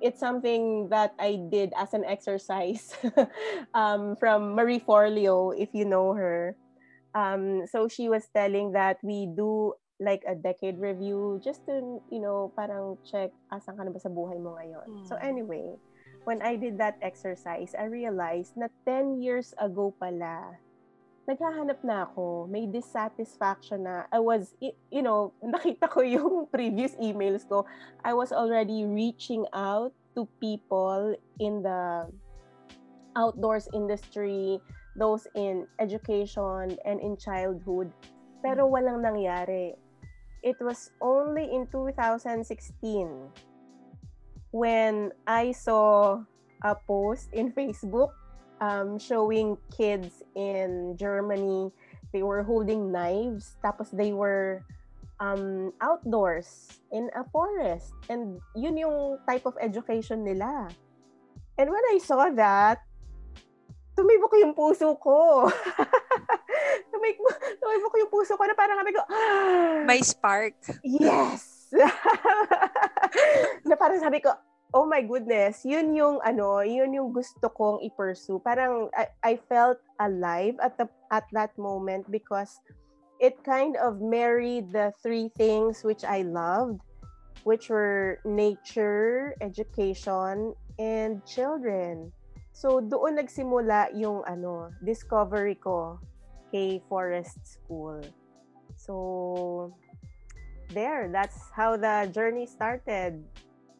it's 0.00 0.20
something 0.20 0.88
that 0.88 1.14
I 1.18 1.36
did 1.50 1.72
as 1.76 1.92
an 1.92 2.04
exercise 2.04 2.94
um, 3.74 4.16
from 4.16 4.54
Marie 4.54 4.80
Forleo, 4.80 5.52
if 5.56 5.70
you 5.72 5.84
know 5.84 6.14
her. 6.14 6.56
Um, 7.14 7.66
so 7.66 7.88
she 7.88 8.08
was 8.08 8.28
telling 8.34 8.72
that 8.72 8.98
we 9.02 9.26
do 9.26 9.74
like 10.00 10.22
a 10.28 10.34
decade 10.34 10.78
review 10.78 11.40
just 11.42 11.66
to, 11.66 12.00
you 12.10 12.20
know, 12.20 12.52
parang 12.54 12.98
check 13.02 13.30
asan 13.50 13.76
ka 13.76 13.82
na 13.82 13.90
ba 13.90 13.98
sa 13.98 14.08
buhay 14.08 14.38
mo 14.38 14.54
ngayon. 14.54 14.86
Mm. 14.86 15.06
So 15.08 15.18
anyway, 15.18 15.74
when 16.24 16.42
I 16.42 16.54
did 16.54 16.78
that 16.78 16.98
exercise, 17.02 17.74
I 17.74 17.90
realized 17.90 18.54
na 18.54 18.70
10 18.86 19.18
years 19.18 19.54
ago 19.58 19.90
pala, 19.98 20.60
naghahanap 21.28 21.82
na 21.84 22.08
ako. 22.08 22.48
May 22.48 22.64
dissatisfaction 22.70 23.84
na. 23.84 24.08
I 24.08 24.22
was, 24.22 24.54
you 24.62 25.02
know, 25.02 25.34
nakita 25.44 25.90
ko 25.90 26.00
yung 26.00 26.46
previous 26.48 26.96
emails 26.96 27.44
ko. 27.44 27.68
I 28.00 28.14
was 28.14 28.32
already 28.32 28.88
reaching 28.88 29.44
out 29.52 29.92
to 30.16 30.24
people 30.40 31.14
in 31.38 31.62
the 31.62 32.08
outdoors 33.18 33.68
industry, 33.74 34.62
those 34.96 35.26
in 35.34 35.66
education 35.78 36.78
and 36.84 37.00
in 37.00 37.16
childhood. 37.16 37.92
Pero 38.40 38.66
hmm. 38.66 38.72
walang 38.72 38.98
nangyari. 39.02 39.74
It 40.42 40.56
was 40.62 40.94
only 41.02 41.50
in 41.50 41.66
2016 41.66 42.38
when 44.54 45.10
I 45.26 45.50
saw 45.50 46.22
a 46.62 46.74
post 46.74 47.34
in 47.34 47.50
Facebook 47.58 48.14
um, 48.60 48.98
showing 48.98 49.58
kids 49.74 50.22
in 50.34 50.96
Germany. 50.96 51.70
They 52.12 52.22
were 52.22 52.42
holding 52.42 52.88
knives, 52.88 53.58
tapos 53.60 53.92
they 53.92 54.16
were 54.16 54.64
um, 55.20 55.74
outdoors 55.82 56.80
in 56.92 57.10
a 57.14 57.24
forest. 57.28 57.92
And 58.08 58.40
yun 58.56 58.78
yung 58.78 59.18
type 59.28 59.44
of 59.44 59.58
education 59.60 60.24
nila. 60.24 60.70
And 61.58 61.68
when 61.68 61.84
I 61.90 61.98
saw 61.98 62.30
that, 62.30 62.87
tumibok 63.98 64.38
yung 64.38 64.54
puso 64.54 64.94
ko. 65.02 65.50
tumibok, 66.94 67.34
tumibok 67.58 67.94
yung 67.98 68.12
puso 68.14 68.38
ko 68.38 68.46
na 68.46 68.54
parang 68.54 68.78
kami 68.78 68.94
ko, 68.94 69.02
May 69.82 69.98
spark. 70.06 70.54
Yes! 70.86 71.74
na 73.68 73.74
parang 73.74 73.98
sabi 73.98 74.22
ko, 74.22 74.30
oh 74.70 74.86
my 74.86 75.02
goodness, 75.02 75.66
yun 75.66 75.98
yung 75.98 76.22
ano, 76.22 76.62
yun 76.62 76.94
yung 76.94 77.10
gusto 77.10 77.50
kong 77.50 77.82
i-pursue. 77.82 78.38
Parang 78.38 78.86
I, 78.94 79.10
I 79.26 79.34
felt 79.50 79.82
alive 79.98 80.54
at 80.62 80.78
the 80.78 80.86
at 81.10 81.26
that 81.34 81.50
moment 81.58 82.06
because 82.06 82.62
it 83.18 83.34
kind 83.42 83.74
of 83.82 83.98
married 83.98 84.70
the 84.70 84.94
three 85.02 85.32
things 85.34 85.82
which 85.82 86.06
I 86.06 86.22
loved, 86.22 86.80
which 87.42 87.66
were 87.66 88.22
nature, 88.22 89.34
education, 89.42 90.54
and 90.78 91.24
children. 91.26 92.14
So 92.58 92.82
doon 92.82 93.22
nagsimula 93.22 93.94
yung 93.94 94.26
ano, 94.26 94.74
discovery 94.82 95.54
ko 95.54 96.02
kay 96.50 96.82
Forest 96.90 97.38
School. 97.46 98.02
So 98.74 99.70
there, 100.74 101.06
that's 101.06 101.38
how 101.54 101.78
the 101.78 102.10
journey 102.10 102.50
started. 102.50 103.22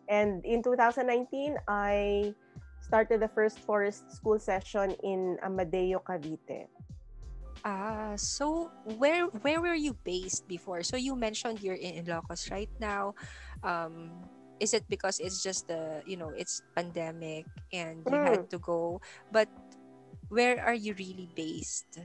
And 0.06 0.46
in 0.46 0.62
2019, 0.62 1.58
I 1.66 2.30
started 2.78 3.18
the 3.18 3.28
first 3.34 3.58
forest 3.66 4.06
school 4.14 4.38
session 4.38 4.94
in 5.02 5.42
Amadeo, 5.42 5.98
Cavite. 5.98 6.70
Ah, 7.66 8.14
so 8.14 8.70
where 9.02 9.26
where 9.42 9.58
were 9.58 9.74
you 9.74 9.98
based 10.06 10.46
before? 10.46 10.86
So 10.86 10.94
you 10.94 11.18
mentioned 11.18 11.66
you're 11.66 11.74
in 11.74 12.06
Ilocos 12.06 12.46
right 12.54 12.70
now. 12.78 13.18
Um, 13.66 14.22
is 14.60 14.74
it 14.74 14.84
because 14.88 15.18
it's 15.20 15.42
just 15.42 15.68
the 15.68 16.02
you 16.06 16.16
know 16.16 16.30
it's 16.36 16.62
pandemic 16.74 17.46
and 17.72 18.02
you 18.06 18.12
mm. 18.12 18.28
had 18.28 18.50
to 18.50 18.58
go? 18.58 19.00
But 19.32 19.48
where 20.28 20.60
are 20.60 20.74
you 20.74 20.94
really 20.98 21.28
based? 21.34 22.00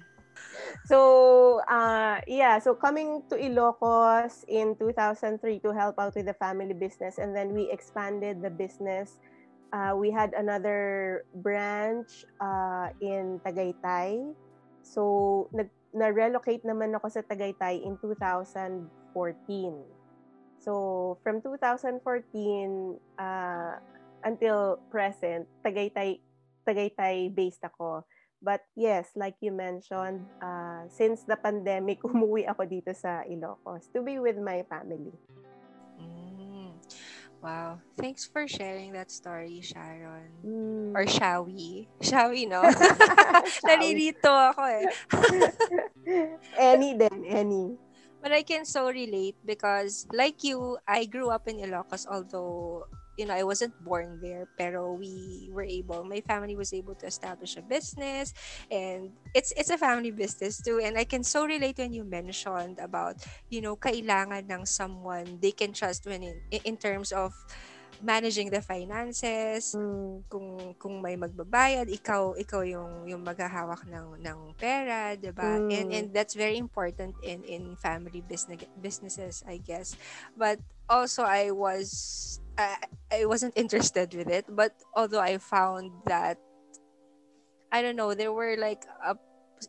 So, 0.86 1.62
uh, 1.69 2.19
yeah, 2.27 2.60
so 2.60 2.75
coming 2.75 3.24
to 3.29 3.38
Ilocos 3.38 4.43
in 4.48 4.75
2003 4.75 5.60
to 5.60 5.69
help 5.72 6.00
out 6.00 6.15
with 6.15 6.25
the 6.25 6.33
family 6.33 6.74
business, 6.74 7.17
and 7.17 7.36
then 7.36 7.53
we 7.53 7.69
expanded 7.72 8.41
the 8.41 8.50
business. 8.50 9.19
Uh, 9.72 9.93
we 9.95 10.12
had 10.12 10.33
another 10.33 11.25
branch 11.41 12.25
uh, 12.41 12.89
in 13.01 13.39
Tagaytay. 13.45 14.33
So, 14.83 15.50
nag, 15.53 15.69
na-relocate 15.93 16.66
naman 16.66 16.94
ako 16.98 17.09
sa 17.09 17.22
Tagaytay 17.22 17.81
in 17.85 17.98
2014. 18.01 18.89
So, 20.63 21.19
from 21.23 21.43
2014 21.43 21.99
uh, 23.19 23.73
until 24.23 24.79
present, 24.87 25.43
Tagaytay 25.59 26.23
Tagaytay 26.63 27.35
based 27.35 27.67
ako. 27.67 28.07
But 28.39 28.63
yes, 28.75 29.11
like 29.15 29.35
you 29.43 29.51
mentioned, 29.51 30.23
uh, 30.39 30.87
since 30.87 31.27
the 31.27 31.35
pandemic, 31.35 31.99
umuwi 32.07 32.47
ako 32.47 32.63
dito 32.63 32.95
sa 32.95 33.27
Ilocos 33.27 33.91
to 33.91 33.99
be 33.99 34.23
with 34.23 34.39
my 34.39 34.63
family. 34.71 35.11
Mm. 35.99 36.75
Wow. 37.43 37.83
Thanks 37.99 38.23
for 38.23 38.47
sharing 38.47 38.95
that 38.95 39.11
story, 39.11 39.59
Sharon. 39.59 40.31
Mm. 40.47 40.95
Or? 40.95 41.03
Shall 41.07 41.43
we, 41.47 41.87
no? 42.47 42.63
Nalilito 43.67 44.31
ako 44.31 44.63
eh. 44.63 44.87
any 46.55 46.95
then, 46.95 47.19
any. 47.27 47.75
But 48.24 48.31
I 48.31 48.44
can 48.44 48.64
so 48.66 48.88
relate 48.88 49.36
because 49.44 50.07
like 50.14 50.44
you, 50.48 50.79
I 50.88 51.05
grew 51.05 51.29
up 51.29 51.44
in 51.48 51.59
Ilocos 51.59 52.07
although 52.09 52.88
you 53.18 53.27
know, 53.27 53.36
I 53.36 53.44
wasn't 53.44 53.77
born 53.83 54.18
there, 54.24 54.48
pero 54.57 54.94
we 54.94 55.48
were 55.51 55.62
able, 55.64 56.03
my 56.03 56.22
family 56.22 56.55
was 56.55 56.74
able 56.74 56.96
to 56.96 57.05
establish 57.05 57.55
a 57.57 57.62
business 57.62 58.33
and 58.72 59.14
it's 59.36 59.53
it's 59.55 59.70
a 59.70 59.77
family 59.77 60.09
business 60.09 60.62
too. 60.62 60.81
And 60.81 60.98
I 60.98 61.03
can 61.05 61.22
so 61.24 61.46
relate 61.46 61.77
when 61.77 61.94
you 61.94 62.05
mentioned 62.05 62.79
about, 62.81 63.22
you 63.50 63.62
know, 63.62 63.75
kailangan 63.77 64.50
ng 64.50 64.66
someone 64.66 65.38
they 65.44 65.51
can 65.53 65.74
trust 65.74 66.07
when 66.09 66.24
in, 66.24 66.42
in 66.66 66.77
terms 66.77 67.12
of 67.12 67.38
managing 68.03 68.51
the 68.51 68.59
finances, 68.59 69.72
mm. 69.74 70.27
kung 70.27 70.75
kung 70.75 71.00
may 71.00 71.16
magbabayad, 71.16 71.87
ikaw 71.87 72.35
ikaw 72.35 72.61
yung 72.68 73.07
yung 73.07 73.24
maghahawak 73.24 73.87
ng 73.87 74.20
ng 74.20 74.39
pera, 74.59 75.16
'di 75.16 75.31
ba? 75.31 75.55
Mm. 75.57 75.72
And 75.72 75.87
and 75.96 76.07
that's 76.11 76.35
very 76.35 76.59
important 76.59 77.16
in 77.24 77.42
in 77.48 77.79
family 77.79 78.20
business 78.20 78.68
businesses, 78.83 79.42
I 79.48 79.63
guess. 79.63 79.96
But 80.35 80.59
also 80.92 81.24
I 81.24 81.55
was 81.55 81.87
I, 82.59 82.77
I 83.11 83.25
wasn't 83.25 83.55
interested 83.55 84.13
with 84.13 84.27
it. 84.27 84.46
But 84.51 84.75
although 84.94 85.24
I 85.24 85.39
found 85.39 85.92
that, 86.05 86.37
I 87.72 87.81
don't 87.81 87.96
know, 87.96 88.13
there 88.13 88.33
were 88.33 88.55
like 88.59 88.83
a, 89.00 89.16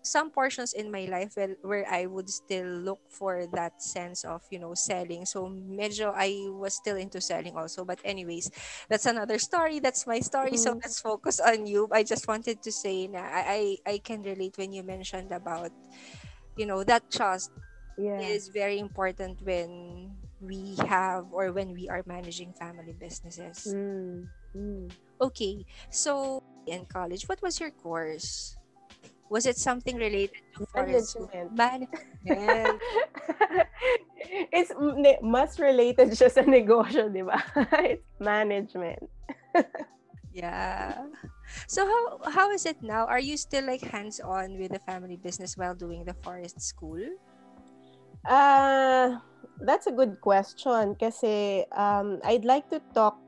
some 0.02 0.30
portions 0.30 0.72
in 0.72 0.90
my 0.90 1.04
life 1.06 1.32
where, 1.34 1.56
where 1.62 1.86
I 1.90 2.06
would 2.06 2.28
still 2.28 2.66
look 2.66 3.00
for 3.08 3.46
that 3.52 3.82
sense 3.82 4.24
of, 4.24 4.42
you 4.50 4.58
know, 4.58 4.74
selling. 4.74 5.26
So 5.26 5.46
medyo 5.46 6.12
I 6.14 6.50
was 6.50 6.74
still 6.74 6.96
into 6.96 7.20
selling 7.20 7.56
also. 7.56 7.84
But 7.84 8.00
anyways, 8.04 8.50
that's 8.88 9.06
another 9.06 9.38
story. 9.38 9.80
That's 9.80 10.06
my 10.06 10.20
story. 10.20 10.52
Mm-hmm. 10.52 10.64
So 10.64 10.80
let's 10.82 11.00
focus 11.00 11.40
on 11.40 11.66
you. 11.66 11.88
I 11.92 12.02
just 12.02 12.28
wanted 12.28 12.62
to 12.62 12.72
say 12.72 13.06
na 13.06 13.20
I, 13.20 13.78
I, 13.86 13.92
I 13.92 13.98
can 13.98 14.22
relate 14.22 14.56
when 14.58 14.72
you 14.72 14.82
mentioned 14.82 15.32
about, 15.32 15.70
you 16.56 16.66
know, 16.66 16.84
that 16.84 17.10
trust 17.10 17.50
yeah. 17.98 18.20
is 18.20 18.48
very 18.48 18.78
important 18.78 19.42
when 19.42 20.10
we 20.40 20.76
have 20.86 21.26
or 21.32 21.52
when 21.52 21.72
we 21.72 21.88
are 21.88 22.02
managing 22.06 22.52
family 22.52 22.94
businesses. 22.98 23.72
Mm. 23.72 24.28
Mm. 24.56 24.90
Okay, 25.20 25.64
so 25.90 26.42
in 26.66 26.86
college, 26.86 27.28
what 27.28 27.42
was 27.42 27.60
your 27.60 27.70
course? 27.70 28.56
Was 29.30 29.46
it 29.46 29.56
something 29.56 29.96
related 29.96 30.36
to 30.56 30.66
management? 30.74 31.52
Management. 31.56 32.80
it's 34.52 34.72
much 35.22 35.58
related 35.58 36.12
siya 36.12 36.30
sa 36.30 36.42
negosyo, 36.44 37.08
di 37.08 37.24
ba? 37.24 37.40
it's 37.88 38.04
management. 38.20 39.08
yeah. 40.32 41.08
So 41.66 41.86
how 41.86 42.02
how 42.30 42.46
is 42.52 42.66
it 42.66 42.82
now? 42.82 43.06
Are 43.06 43.22
you 43.22 43.36
still 43.36 43.64
like 43.64 43.80
hands-on 43.80 44.58
with 44.58 44.72
the 44.72 44.82
family 44.82 45.16
business 45.16 45.56
while 45.56 45.74
doing 45.74 46.04
the 46.04 46.16
forest 46.20 46.60
school? 46.60 47.00
Uh 48.24 49.20
that's 49.60 49.86
a 49.86 49.94
good 49.94 50.20
question 50.20 50.94
kasi 50.98 51.64
um, 51.76 52.18
I'd 52.24 52.44
like 52.44 52.68
to 52.70 52.80
talk 52.94 53.18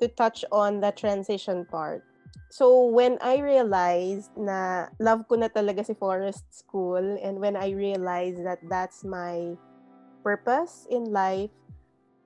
to 0.00 0.08
touch 0.08 0.44
on 0.52 0.80
the 0.80 0.92
transition 0.92 1.66
part. 1.66 2.04
So 2.48 2.86
when 2.86 3.18
I 3.20 3.42
realized 3.42 4.30
na 4.38 4.88
love 5.02 5.26
ko 5.26 5.34
na 5.34 5.50
talaga 5.50 5.82
si 5.82 5.94
Forest 5.98 6.46
School 6.50 7.18
and 7.18 7.42
when 7.42 7.58
I 7.58 7.74
realized 7.74 8.46
that 8.46 8.62
that's 8.70 9.02
my 9.02 9.58
purpose 10.22 10.86
in 10.88 11.10
life, 11.10 11.50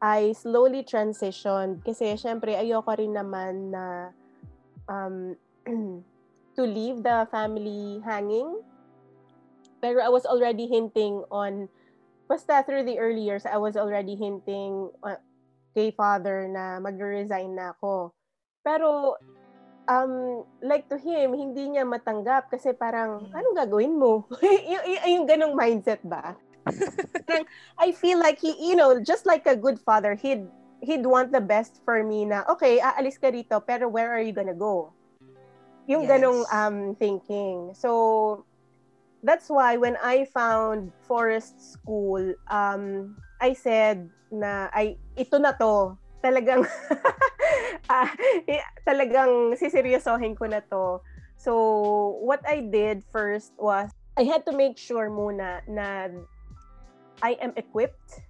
I 0.00 0.32
slowly 0.36 0.84
transitioned 0.84 1.84
kasi 1.84 2.16
syempre 2.16 2.56
ayoko 2.56 2.92
rin 2.96 3.16
naman 3.16 3.72
na 3.72 3.84
um, 4.88 5.36
to 6.56 6.62
leave 6.62 7.00
the 7.00 7.28
family 7.32 8.00
hanging. 8.04 8.60
Pero 9.80 10.04
I 10.04 10.12
was 10.12 10.28
already 10.28 10.68
hinting 10.68 11.24
on 11.32 11.72
basta 12.30 12.62
through 12.62 12.86
the 12.86 13.02
early 13.02 13.26
years, 13.26 13.42
I 13.42 13.58
was 13.58 13.74
already 13.74 14.14
hinting 14.14 14.94
uh, 15.02 15.18
kay 15.74 15.90
father 15.90 16.46
na 16.46 16.78
mag-resign 16.78 17.58
na 17.58 17.74
ako. 17.74 18.14
Pero, 18.62 19.18
um, 19.90 20.46
like 20.62 20.86
to 20.86 20.96
him, 20.96 21.34
hindi 21.34 21.74
niya 21.74 21.82
matanggap 21.82 22.46
kasi 22.46 22.70
parang, 22.70 23.26
mm. 23.26 23.34
anong 23.34 23.56
gagawin 23.58 23.94
mo? 23.98 24.22
y- 24.42 24.86
y- 24.86 25.18
yung 25.18 25.26
ganong 25.26 25.58
mindset 25.58 25.98
ba? 26.06 26.38
I 27.82 27.90
feel 27.90 28.22
like 28.22 28.38
he, 28.38 28.54
you 28.62 28.78
know, 28.78 29.02
just 29.02 29.26
like 29.26 29.50
a 29.50 29.58
good 29.58 29.82
father, 29.82 30.14
he'd, 30.14 30.46
he'd 30.78 31.02
want 31.02 31.34
the 31.34 31.42
best 31.42 31.82
for 31.82 32.06
me 32.06 32.24
na, 32.24 32.46
okay, 32.46 32.78
aalis 32.78 33.18
ka 33.18 33.34
rito, 33.34 33.58
pero 33.58 33.90
where 33.90 34.14
are 34.14 34.22
you 34.22 34.32
gonna 34.32 34.54
go? 34.54 34.94
Yung 35.90 36.06
yes. 36.06 36.10
ganong 36.14 36.46
um, 36.54 36.94
thinking. 36.94 37.74
So, 37.74 38.46
that's 39.22 39.50
why 39.50 39.76
when 39.76 39.98
I 39.98 40.24
found 40.30 40.92
forest 41.02 41.58
school, 41.58 42.22
um, 42.48 43.16
I 43.40 43.52
said 43.52 44.08
na 44.30 44.70
ay 44.72 44.96
ito 45.18 45.36
na 45.36 45.52
to. 45.58 45.98
Talagang 46.20 46.68
uh, 47.92 48.10
talagang 48.84 49.56
siseryosohin 49.56 50.36
ko 50.36 50.46
na 50.46 50.60
to. 50.68 51.00
So 51.40 52.20
what 52.20 52.44
I 52.44 52.60
did 52.60 53.00
first 53.08 53.56
was 53.56 53.88
I 54.20 54.28
had 54.28 54.44
to 54.44 54.52
make 54.52 54.76
sure 54.76 55.08
muna 55.08 55.64
na 55.64 56.12
I 57.24 57.40
am 57.40 57.56
equipped, 57.56 58.20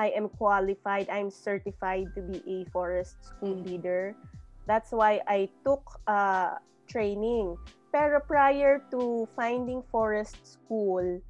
I 0.00 0.12
am 0.16 0.28
qualified, 0.28 1.08
I'm 1.12 1.28
certified 1.28 2.12
to 2.16 2.20
be 2.24 2.40
a 2.44 2.64
forest 2.72 3.16
school 3.20 3.56
leader. 3.64 4.16
That's 4.64 4.92
why 4.92 5.20
I 5.28 5.48
took 5.64 5.84
uh, 6.08 6.56
training. 6.88 7.56
Pero 7.92 8.20
prior 8.20 8.84
to 8.92 9.28
finding 9.36 9.80
forest 9.88 10.36
school, 10.44 11.20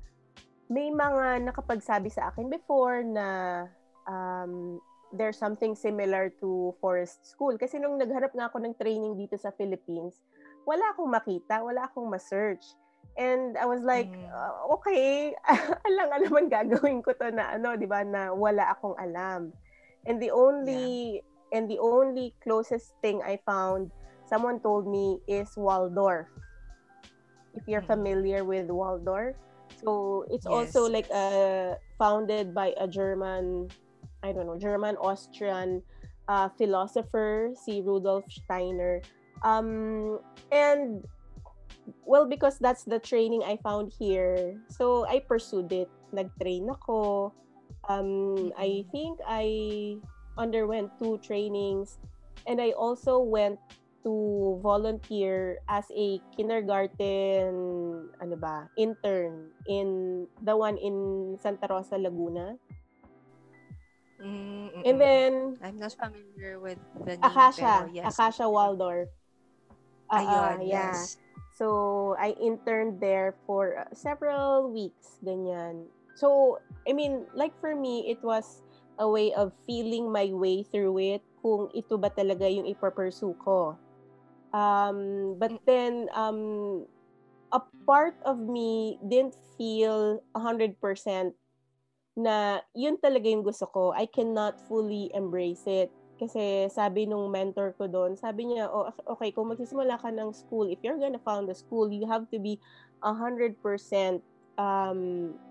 may 0.67 0.91
mga 0.91 1.47
nakapagsabi 1.47 2.11
sa 2.11 2.31
akin 2.35 2.51
before 2.51 3.07
na 3.07 3.27
um, 4.11 4.83
there's 5.17 5.41
something 5.41 5.75
similar 5.75 6.31
to 6.41 6.77
forest 6.81 7.25
school. 7.27 7.57
Kasi 7.59 7.81
nung 7.81 7.97
nagharap 7.97 8.37
nga 8.37 8.53
ako 8.53 8.63
ng 8.63 8.75
training 8.77 9.17
dito 9.17 9.35
sa 9.41 9.51
Philippines, 9.57 10.21
wala 10.69 10.85
akong 10.93 11.09
makita, 11.09 11.65
wala 11.65 11.89
akong 11.89 12.09
ma-search. 12.13 12.63
And 13.17 13.57
I 13.57 13.65
was 13.65 13.81
like, 13.81 14.13
mm. 14.13 14.29
uh, 14.29 14.77
okay, 14.77 15.33
alang 15.89 16.11
naman 16.21 16.53
gagawin 16.53 17.01
ko 17.01 17.17
to 17.17 17.33
na 17.33 17.57
ano, 17.57 17.73
'di 17.73 17.89
ba, 17.89 18.05
na 18.05 18.37
wala 18.37 18.77
akong 18.77 18.93
alam. 19.01 19.57
And 20.05 20.21
the 20.21 20.29
only 20.29 21.25
yeah. 21.25 21.57
and 21.57 21.65
the 21.65 21.81
only 21.81 22.37
closest 22.45 22.93
thing 23.01 23.25
I 23.25 23.41
found 23.49 23.89
someone 24.29 24.61
told 24.61 24.85
me 24.85 25.23
is 25.25 25.49
Waldorf. 25.57 26.29
If 27.57 27.65
you're 27.65 27.87
mm. 27.87 27.89
familiar 27.89 28.45
with 28.45 28.69
Waldorf, 28.69 29.39
so 29.81 30.27
it's 30.29 30.45
yes. 30.45 30.53
also 30.53 30.85
like 30.85 31.09
a 31.09 31.17
uh, 31.17 31.71
founded 31.97 32.53
by 32.53 32.77
a 32.77 32.85
German, 32.85 33.73
I 34.27 34.33
don't 34.35 34.47
know, 34.47 34.59
German 34.59 34.99
Austrian 34.99 35.83
uh, 36.27 36.51
philosopher, 36.59 37.55
si 37.55 37.81
Rudolf 37.81 38.27
Steiner. 38.27 39.01
Um, 39.47 40.19
and 40.51 41.07
well, 42.03 42.27
because 42.27 42.59
that's 42.59 42.83
the 42.83 42.99
training 42.99 43.47
I 43.47 43.57
found 43.63 43.95
here, 43.95 44.59
so 44.67 45.07
I 45.07 45.23
pursued 45.23 45.71
it. 45.71 45.89
Nag-train 46.11 46.67
ako. 46.71 47.31
Um, 47.87 48.51
I 48.59 48.83
think 48.91 49.23
I 49.23 49.99
underwent 50.39 50.91
two 50.99 51.19
trainings 51.23 51.99
and 52.47 52.61
I 52.61 52.71
also 52.73 53.19
went 53.19 53.59
to 54.05 54.59
volunteer 54.63 55.59
as 55.67 55.85
a 55.91 56.23
kindergarten 56.39 57.51
ano 58.23 58.37
ba 58.39 58.71
intern 58.79 59.51
in 59.67 60.27
the 60.47 60.55
one 60.55 60.79
in 60.79 61.35
Santa 61.43 61.67
Rosa 61.67 61.99
Laguna 61.99 62.55
mm-hmm. 64.21 64.83
and 64.85 64.97
then 65.01 65.33
I'm 65.63 65.77
not 65.77 65.95
familiar 65.95 66.61
with 66.61 66.79
the 67.05 67.17
name 67.17 67.25
Akasha 67.25 67.87
pero 67.87 67.93
yes. 67.93 68.15
Akasha 68.15 68.47
Waldorf 68.49 69.09
uh, 70.11 70.21
Ayun, 70.21 70.67
yeah. 70.67 70.93
yes 70.93 71.19
So, 71.57 72.13
I 72.21 72.37
interned 72.37 73.01
there 73.01 73.33
for 73.49 73.81
uh, 73.81 73.89
several 73.97 74.69
weeks, 74.69 75.17
ganyan. 75.25 75.89
So, 76.13 76.61
I 76.85 76.93
mean, 76.93 77.25
like 77.33 77.57
for 77.65 77.73
me, 77.73 78.13
it 78.13 78.21
was 78.21 78.61
a 79.01 79.09
way 79.09 79.33
of 79.33 79.57
feeling 79.65 80.13
my 80.13 80.29
way 80.37 80.69
through 80.69 81.01
it 81.01 81.25
kung 81.41 81.73
ito 81.73 81.97
ba 81.97 82.13
talaga 82.13 82.45
yung 82.45 82.69
ipapursue 82.69 83.33
ko. 83.41 83.73
Um, 84.53 85.41
but 85.41 85.57
mm. 85.57 85.61
then, 85.65 86.13
um, 86.13 86.85
a 87.57 87.65
part 87.89 88.21
of 88.29 88.37
me 88.37 89.01
didn't 89.09 89.41
feel 89.57 90.21
100% 90.37 90.77
na 92.17 92.65
yun 92.73 92.97
talaga 92.97 93.29
yung 93.29 93.45
gusto 93.45 93.69
ko. 93.69 93.93
I 93.93 94.09
cannot 94.09 94.57
fully 94.65 95.13
embrace 95.13 95.69
it. 95.69 95.93
Kasi 96.17 96.73
sabi 96.73 97.05
nung 97.05 97.29
mentor 97.29 97.77
ko 97.77 97.85
doon, 97.85 98.17
sabi 98.17 98.49
niya, 98.49 98.73
oh, 98.73 98.89
okay, 99.15 99.37
kung 99.37 99.53
magsisimula 99.53 100.01
ka 100.01 100.09
ng 100.09 100.33
school, 100.33 100.65
if 100.65 100.81
you're 100.81 100.97
gonna 100.97 101.21
found 101.21 101.45
a 101.53 101.57
school, 101.57 101.93
you 101.93 102.09
have 102.09 102.25
to 102.33 102.41
be 102.41 102.57
100% 103.05 103.61
um, 104.57 105.01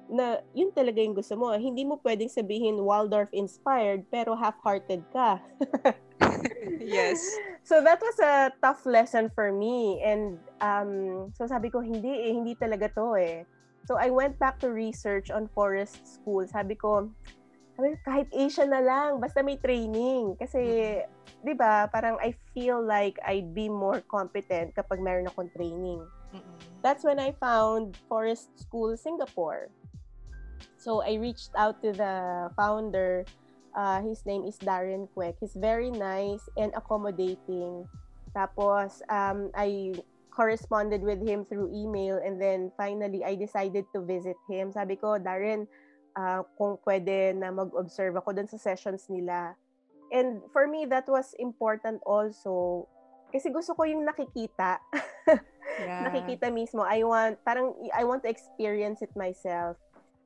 na 0.09 0.41
yun 0.57 0.73
talaga 0.73 1.01
yung 1.01 1.13
gusto 1.13 1.37
mo. 1.37 1.53
Hindi 1.53 1.85
mo 1.85 2.01
pwedeng 2.01 2.33
sabihin 2.33 2.81
Waldorf 2.81 3.29
inspired, 3.29 4.09
pero 4.09 4.33
half-hearted 4.33 5.05
ka. 5.13 5.37
yes. 6.81 7.21
So 7.65 7.81
that 7.81 8.01
was 8.01 8.17
a 8.21 8.53
tough 8.61 8.85
lesson 8.85 9.29
for 9.33 9.53
me. 9.53 10.01
And 10.01 10.37
um, 10.61 11.29
so 11.37 11.45
sabi 11.45 11.69
ko, 11.69 11.81
hindi 11.81 12.29
eh, 12.29 12.33
hindi 12.33 12.53
talaga 12.57 12.89
to 12.93 13.17
eh. 13.17 13.45
So 13.85 13.97
I 14.01 14.09
went 14.09 14.41
back 14.41 14.57
to 14.65 14.73
research 14.73 15.29
on 15.29 15.47
forest 15.53 16.01
schools. 16.09 16.49
Sabi 16.49 16.73
ko, 16.73 17.09
sabi, 17.77 17.93
kahit 18.01 18.27
Asian 18.33 18.73
na 18.73 18.81
lang, 18.81 19.21
basta 19.21 19.43
may 19.43 19.61
training. 19.61 20.33
Kasi, 20.41 20.97
di 21.45 21.53
ba, 21.53 21.85
parang 21.91 22.17
I 22.17 22.33
feel 22.55 22.81
like 22.81 23.19
I'd 23.21 23.53
be 23.53 23.69
more 23.69 24.01
competent 24.09 24.73
kapag 24.73 25.03
meron 25.03 25.29
akong 25.29 25.51
training. 25.53 26.01
Mm-hmm. 26.33 26.55
That's 26.81 27.03
when 27.03 27.19
I 27.19 27.35
found 27.37 27.99
Forest 28.09 28.55
School 28.57 28.97
Singapore. 28.97 29.69
So, 30.79 31.03
I 31.03 31.19
reached 31.19 31.51
out 31.53 31.83
to 31.83 31.91
the 31.91 32.49
founder. 32.55 33.27
Uh, 33.75 34.01
his 34.01 34.23
name 34.25 34.47
is 34.47 34.55
Darren 34.57 35.11
Kwek. 35.11 35.35
He's 35.43 35.53
very 35.53 35.91
nice 35.91 36.41
and 36.55 36.71
accommodating. 36.79 37.85
Tapos, 38.31 39.03
um, 39.11 39.51
I 39.51 39.93
corresponded 40.35 40.99
with 41.01 41.23
him 41.23 41.47
through 41.47 41.71
email 41.71 42.19
and 42.19 42.35
then 42.35 42.69
finally 42.75 43.23
I 43.23 43.39
decided 43.39 43.87
to 43.95 44.03
visit 44.03 44.35
him. 44.51 44.75
Sabi 44.75 44.99
ko, 44.99 45.15
Darren, 45.15 45.63
uh, 46.19 46.43
kung 46.59 46.75
pwede 46.83 47.39
na 47.39 47.55
mag-observe 47.55 48.19
ako 48.19 48.35
dun 48.35 48.51
sa 48.51 48.59
sessions 48.59 49.07
nila. 49.07 49.55
And 50.11 50.43
for 50.51 50.67
me, 50.67 50.85
that 50.91 51.07
was 51.07 51.31
important 51.39 52.03
also. 52.03 52.85
Kasi 53.31 53.49
gusto 53.49 53.73
ko 53.73 53.87
yung 53.87 54.03
nakikita. 54.03 54.83
yeah. 55.79 56.03
nakikita 56.11 56.51
mismo. 56.51 56.83
I 56.83 57.03
want, 57.07 57.39
parang, 57.47 57.71
I 57.95 58.03
want 58.03 58.23
to 58.27 58.29
experience 58.29 59.01
it 59.01 59.15
myself. 59.15 59.79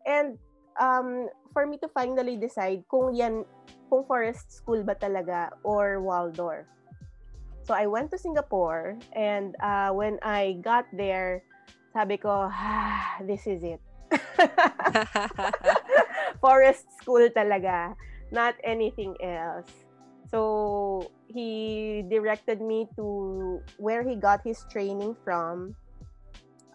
And 0.10 0.41
um, 0.82 1.30
for 1.54 1.65
me 1.65 1.78
to 1.86 1.89
finally 1.93 2.38
decide 2.38 2.82
kung 2.89 3.13
yan, 3.13 3.45
kung 3.89 4.06
forest 4.06 4.52
school 4.52 4.82
ba 4.82 4.98
talaga 4.98 5.54
or 5.62 6.02
Waldorf. 6.02 6.65
So 7.63 7.74
I 7.74 7.88
went 7.88 8.12
to 8.12 8.17
Singapore 8.17 8.98
and 9.13 9.56
uh, 9.62 9.91
when 9.91 10.19
I 10.24 10.58
got 10.62 10.86
there, 10.93 11.43
sabi 11.93 12.17
ko, 12.17 12.50
ah, 12.50 13.17
this 13.26 13.45
is 13.45 13.62
it. 13.63 13.82
Forest 16.41 16.86
school 16.98 17.30
talaga, 17.30 17.95
not 18.32 18.56
anything 18.63 19.15
else. 19.22 19.69
So, 20.30 21.10
he 21.26 22.06
directed 22.10 22.62
me 22.62 22.88
to 22.95 23.62
where 23.78 24.08
he 24.08 24.15
got 24.15 24.41
his 24.45 24.63
training 24.69 25.17
from. 25.26 25.76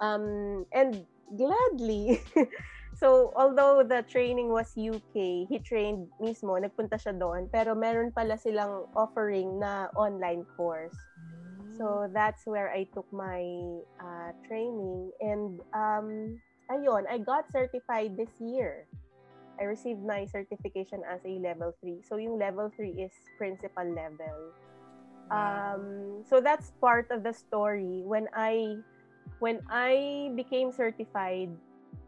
Um, 0.01 0.67
and 0.73 1.07
gladly. 1.37 2.21
so, 2.97 3.33
although 3.37 3.83
the 3.83 4.03
training 4.09 4.49
was 4.49 4.73
UK, 4.77 5.49
he 5.49 5.59
trained 5.63 6.09
mismo, 6.21 6.59
nagpunta 6.59 6.99
siya 6.99 7.19
doon, 7.19 7.51
pero 7.51 7.75
meron 7.75 8.11
pala 8.11 8.39
silang 8.39 8.87
offering 8.95 9.59
na 9.59 9.91
online 9.99 10.47
course. 10.57 10.97
So, 11.75 12.07
that's 12.15 12.47
where 12.47 12.71
I 12.71 12.87
took 12.95 13.07
my 13.11 13.43
uh, 13.99 14.31
training. 14.47 15.11
And 15.19 15.59
um, 15.75 16.39
ayun, 16.71 17.05
I 17.11 17.19
got 17.19 17.51
certified 17.51 18.17
this 18.17 18.31
year. 18.39 18.87
I 19.61 19.65
received 19.65 20.03
my 20.03 20.27
certification 20.27 21.03
as 21.07 21.21
a 21.25 21.39
level 21.39 21.75
3. 21.81 22.03
So 22.03 22.17
yung 22.17 22.39
level 22.39 22.71
3 22.75 22.91
is 22.91 23.13
principal 23.39 23.87
level. 23.87 24.51
Um, 25.31 26.23
so 26.27 26.41
that's 26.41 26.73
part 26.81 27.11
of 27.11 27.23
the 27.23 27.33
story. 27.33 28.03
When 28.05 28.29
I 28.35 28.77
when 29.39 29.63
I 29.71 30.31
became 30.37 30.73
certified, 30.73 31.51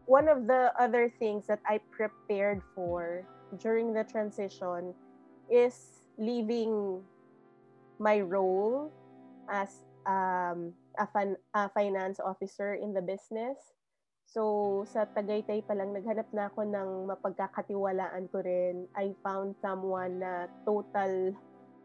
one 0.05 0.27
of 0.27 0.47
the 0.47 0.71
other 0.79 1.11
things 1.19 1.47
that 1.47 1.59
I 1.65 1.79
prepared 1.91 2.61
for 2.75 3.23
during 3.59 3.93
the 3.93 4.03
transition 4.03 4.93
is 5.49 6.03
leaving 6.17 7.01
my 7.99 8.21
role 8.21 8.91
as 9.49 9.69
um, 10.05 10.73
a, 10.99 11.07
fan, 11.11 11.35
a 11.53 11.69
finance 11.69 12.19
officer 12.19 12.75
in 12.75 12.93
the 12.93 13.01
business 13.01 13.57
So, 14.27 14.83
sa 14.91 15.07
Tagaytay 15.07 15.63
pa 15.63 15.71
lang, 15.71 15.95
naghanap 15.95 16.27
na 16.35 16.51
ako 16.51 16.67
ng 16.67 16.89
mapagkakatiwalaan 17.07 18.27
ko 18.27 18.43
rin. 18.43 18.83
I 18.91 19.15
found 19.23 19.55
someone 19.63 20.19
na 20.19 20.51
total 20.67 21.31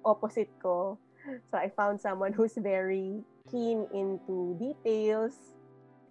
opposite 0.03 0.51
ko. 0.59 0.99
So, 1.23 1.55
I 1.55 1.71
found 1.71 2.03
someone 2.03 2.35
who's 2.35 2.59
very 2.59 3.23
keen 3.47 3.87
into 3.95 4.59
details. 4.59 5.55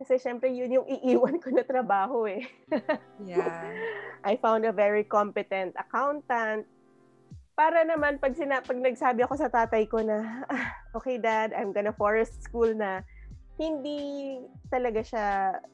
Kasi 0.02 0.18
syempre, 0.18 0.50
yun 0.50 0.82
yung 0.82 0.88
iiwan 0.90 1.38
ko 1.38 1.54
na 1.54 1.62
trabaho 1.62 2.26
eh. 2.26 2.42
yeah. 3.22 3.70
I 4.26 4.34
found 4.42 4.66
a 4.66 4.74
very 4.74 5.06
competent 5.06 5.78
accountant. 5.78 6.66
Para 7.54 7.86
naman, 7.86 8.18
pag, 8.18 8.34
sina- 8.34 8.66
pag 8.66 8.82
nagsabi 8.82 9.22
ako 9.22 9.38
sa 9.38 9.54
tatay 9.54 9.86
ko 9.86 10.02
na, 10.02 10.42
ah, 10.50 10.74
okay 10.98 11.22
dad, 11.22 11.54
I'm 11.54 11.70
gonna 11.70 11.94
forest 11.94 12.42
school 12.42 12.74
na, 12.74 13.06
hindi 13.62 14.42
talaga 14.74 15.06
siya 15.06 15.26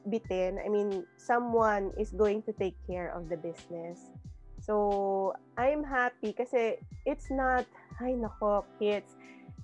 bitin. 0.04 0.60
I 0.60 0.68
mean, 0.68 1.08
someone 1.16 1.96
is 1.96 2.12
going 2.12 2.44
to 2.44 2.52
take 2.52 2.76
care 2.84 3.08
of 3.16 3.32
the 3.32 3.40
business. 3.40 4.12
So, 4.60 5.32
I'm 5.56 5.80
happy 5.80 6.36
kasi 6.36 6.76
it's 7.08 7.32
not, 7.32 7.64
ay 8.04 8.12
nako, 8.12 8.68
kids, 8.76 9.16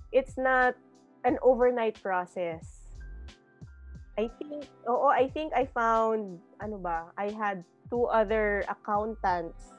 it's 0.09 0.41
not 0.41 0.73
an 1.21 1.37
overnight 1.45 2.01
process. 2.01 2.84
I 4.15 4.31
think, 4.39 4.63
oo, 4.87 5.07
I 5.11 5.27
think 5.27 5.51
I 5.51 5.67
found, 5.67 6.39
ano 6.63 6.79
ba, 6.79 7.11
I 7.19 7.35
had 7.35 7.67
two 7.91 8.07
other 8.07 8.63
accountants 8.71 9.75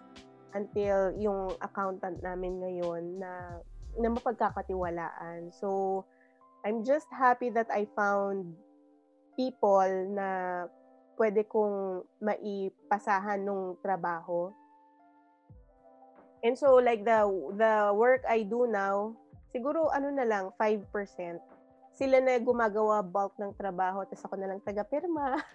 until 0.53 1.12
yung 1.16 1.57
accountant 1.64 2.20
namin 2.20 2.61
ngayon 2.61 3.20
na 3.20 3.61
na 3.96 4.09
mapagkakatiwalaan. 4.12 5.49
So, 5.57 6.05
I'm 6.68 6.85
just 6.85 7.09
happy 7.09 7.49
that 7.57 7.72
I 7.72 7.88
found 7.96 8.53
people 9.37 9.88
na 10.12 10.64
pwede 11.16 11.49
kong 11.49 12.05
maipasahan 12.20 13.40
nung 13.40 13.81
trabaho. 13.81 14.53
And 16.44 16.55
so 16.55 16.77
like 16.77 17.03
the 17.03 17.25
the 17.57 17.90
work 17.96 18.22
I 18.29 18.44
do 18.44 18.68
now, 18.68 19.16
siguro 19.51 19.88
ano 19.90 20.12
na 20.12 20.29
lang 20.29 20.53
5%. 20.61 20.85
Sila 21.96 22.20
na 22.20 22.37
gumagawa 22.37 23.00
bulk 23.00 23.40
ng 23.40 23.56
trabaho 23.56 24.04
tapos 24.04 24.28
ako 24.28 24.37
na 24.37 24.52
lang 24.52 24.61
taga-pirma. 24.61 25.40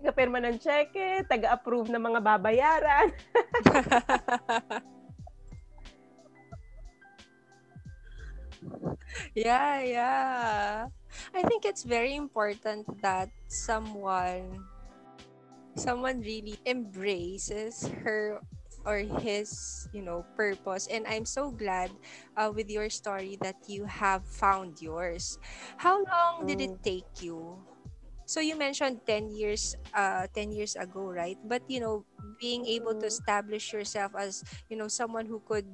taga-pirma 0.00 0.40
ng 0.40 0.56
cheque, 0.56 1.20
taga-approve 1.28 1.92
ng 1.92 2.00
mga 2.00 2.20
babayaran. 2.24 3.12
yeah, 9.36 9.84
yeah. 9.84 10.88
I 11.36 11.44
think 11.44 11.68
it's 11.68 11.84
very 11.84 12.16
important 12.16 12.88
that 13.04 13.28
someone 13.52 14.64
someone 15.76 16.24
really 16.24 16.56
embraces 16.64 17.84
her 18.00 18.40
or 18.84 18.98
his 19.22 19.88
you 19.92 20.02
know 20.02 20.24
purpose 20.36 20.86
and 20.90 21.06
i'm 21.06 21.24
so 21.24 21.50
glad 21.50 21.90
uh, 22.36 22.50
with 22.54 22.68
your 22.70 22.88
story 22.90 23.38
that 23.40 23.56
you 23.66 23.84
have 23.84 24.24
found 24.24 24.80
yours 24.80 25.38
how 25.76 26.02
long 26.04 26.46
did 26.46 26.60
it 26.60 26.70
mm. 26.70 26.82
take 26.82 27.08
you 27.20 27.56
so 28.26 28.40
you 28.40 28.56
mentioned 28.56 29.00
10 29.06 29.30
years 29.30 29.76
uh 29.94 30.26
10 30.34 30.52
years 30.52 30.76
ago 30.76 31.10
right 31.10 31.38
but 31.44 31.62
you 31.68 31.80
know 31.80 32.04
being 32.40 32.66
able 32.66 32.94
to 32.94 33.06
mm. 33.06 33.12
establish 33.12 33.72
yourself 33.72 34.12
as 34.18 34.42
you 34.68 34.76
know 34.76 34.88
someone 34.88 35.26
who 35.26 35.42
could 35.46 35.66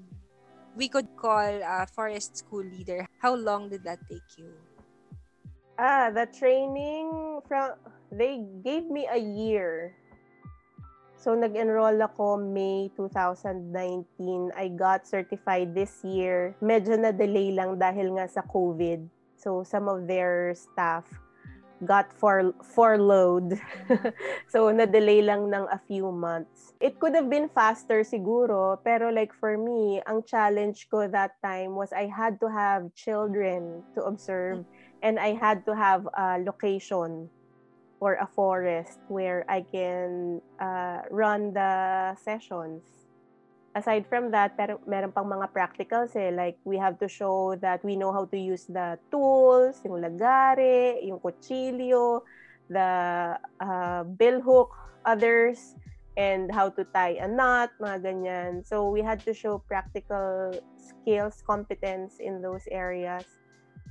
we 0.79 0.87
could 0.89 1.11
call 1.19 1.43
a 1.43 1.87
forest 1.91 2.39
school 2.39 2.63
leader. 2.63 3.05
How 3.19 3.35
long 3.35 3.69
did 3.69 3.83
that 3.83 3.99
take 4.09 4.39
you? 4.39 4.55
Ah, 5.75 6.11
the 6.15 6.27
training 6.31 7.43
from 7.51 7.75
they 8.15 8.39
gave 8.63 8.87
me 8.87 9.11
a 9.11 9.19
year. 9.19 9.99
So 11.19 11.35
nag-enroll 11.35 11.99
ako 11.99 12.39
May 12.39 12.95
2019. 12.95 13.75
I 14.55 14.71
got 14.71 15.03
certified 15.03 15.75
this 15.75 15.99
year. 16.07 16.55
Medyo 16.63 16.95
na 16.95 17.11
delay 17.11 17.51
lang 17.51 17.75
dahil 17.75 18.15
nga 18.15 18.31
sa 18.31 18.47
COVID. 18.47 19.03
So 19.35 19.67
some 19.67 19.91
of 19.91 20.07
their 20.07 20.55
staff 20.55 21.03
got 21.83 22.15
for 22.15 22.55
furloughed. 22.63 23.59
so 24.53 24.71
na-delay 24.71 25.27
lang 25.27 25.51
ng 25.51 25.67
a 25.75 25.79
few 25.91 26.15
months. 26.15 26.79
It 26.79 27.03
could 27.03 27.19
have 27.19 27.27
been 27.27 27.51
faster 27.51 28.07
siguro, 28.07 28.79
pero 28.79 29.11
like 29.11 29.35
for 29.35 29.59
me, 29.59 29.99
ang 30.07 30.23
challenge 30.23 30.87
ko 30.87 31.11
that 31.11 31.35
time 31.43 31.75
was 31.75 31.91
I 31.91 32.07
had 32.07 32.39
to 32.43 32.49
have 32.51 32.95
children 32.95 33.83
to 33.99 34.07
observe 34.07 34.63
and 35.03 35.19
I 35.19 35.35
had 35.35 35.67
to 35.67 35.75
have 35.75 36.07
a 36.15 36.39
location 36.39 37.31
or 38.01 38.15
a 38.15 38.27
forest 38.27 38.99
where 39.09 39.45
I 39.49 39.63
can 39.63 40.41
uh, 40.61 41.03
run 41.11 41.53
the 41.53 42.15
sessions 42.23 42.83
aside 43.79 44.07
from 44.11 44.31
that, 44.35 44.59
pero 44.59 44.83
meron 44.91 45.15
pang 45.15 45.31
mga 45.31 45.55
practicals 45.55 46.15
eh. 46.19 46.35
Like, 46.35 46.59
we 46.67 46.77
have 46.79 46.99
to 46.99 47.09
show 47.09 47.55
that 47.63 47.83
we 47.87 47.95
know 47.95 48.11
how 48.11 48.27
to 48.27 48.39
use 48.39 48.67
the 48.67 48.99
tools, 49.11 49.79
yung 49.87 50.03
lagare, 50.03 50.99
yung 51.07 51.23
kutsilyo, 51.23 52.27
the 52.67 53.39
uh, 53.63 54.03
bill 54.19 54.43
hook, 54.43 54.75
others, 55.07 55.79
and 56.19 56.51
how 56.51 56.69
to 56.69 56.83
tie 56.91 57.23
a 57.23 57.29
knot, 57.31 57.71
mga 57.79 58.03
ganyan. 58.03 58.67
So, 58.67 58.91
we 58.91 59.01
had 59.01 59.23
to 59.25 59.33
show 59.33 59.63
practical 59.63 60.59
skills, 60.75 61.43
competence 61.47 62.19
in 62.19 62.43
those 62.43 62.67
areas. 62.71 63.38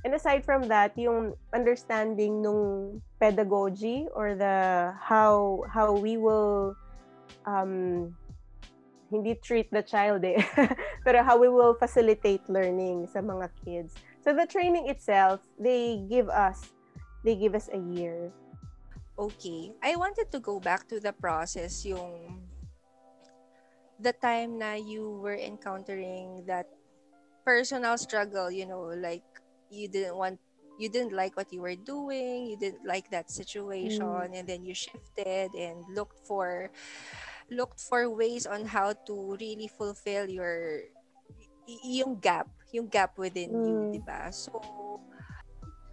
And 0.08 0.16
aside 0.16 0.40
from 0.40 0.72
that, 0.72 0.96
yung 0.96 1.36
understanding 1.52 2.40
nung 2.40 2.96
pedagogy 3.20 4.08
or 4.16 4.32
the 4.32 4.88
how 4.96 5.68
how 5.68 5.92
we 5.92 6.16
will 6.16 6.72
um, 7.44 8.16
hindi 9.12 9.36
treat 9.36 9.68
the 9.68 9.84
child 9.84 10.24
eh. 10.24 10.40
Pero 11.04 11.20
how 11.20 11.36
we 11.36 11.52
will 11.52 11.76
facilitate 11.76 12.40
learning 12.48 13.04
sa 13.12 13.20
mga 13.20 13.52
kids. 13.60 14.00
So 14.24 14.32
the 14.32 14.48
training 14.48 14.88
itself, 14.88 15.44
they 15.60 16.00
give 16.08 16.32
us, 16.32 16.72
they 17.20 17.36
give 17.36 17.52
us 17.52 17.68
a 17.68 17.80
year. 17.92 18.32
Okay. 19.20 19.76
I 19.84 19.92
wanted 20.00 20.32
to 20.32 20.40
go 20.40 20.56
back 20.56 20.88
to 20.88 21.04
the 21.04 21.12
process, 21.12 21.84
yung 21.84 22.48
the 24.00 24.16
time 24.16 24.56
na 24.56 24.72
you 24.72 25.20
were 25.20 25.36
encountering 25.36 26.48
that 26.48 26.64
personal 27.44 28.00
struggle, 28.00 28.48
you 28.48 28.64
know, 28.64 28.88
like 28.96 29.28
you 29.70 29.88
didn't 29.88 30.16
want 30.16 30.38
you 30.78 30.88
didn't 30.88 31.12
like 31.12 31.36
what 31.36 31.52
you 31.52 31.60
were 31.60 31.74
doing, 31.74 32.46
you 32.46 32.56
didn't 32.56 32.86
like 32.86 33.10
that 33.10 33.30
situation, 33.30 34.06
mm. 34.06 34.30
and 34.30 34.46
then 34.46 34.64
you 34.64 34.74
shifted 34.74 35.50
and 35.52 35.82
looked 35.90 36.22
for 36.22 36.70
looked 37.50 37.80
for 37.80 38.08
ways 38.08 38.46
on 38.46 38.64
how 38.64 38.94
to 39.06 39.36
really 39.40 39.66
fulfill 39.66 40.30
your 40.30 40.86
yung 41.84 42.16
gap, 42.22 42.46
yung 42.70 42.86
gap 42.86 43.18
within 43.18 43.50
mm. 43.50 43.66
you, 43.66 43.74
'di 43.92 44.02
ba? 44.06 44.30
So 44.30 44.62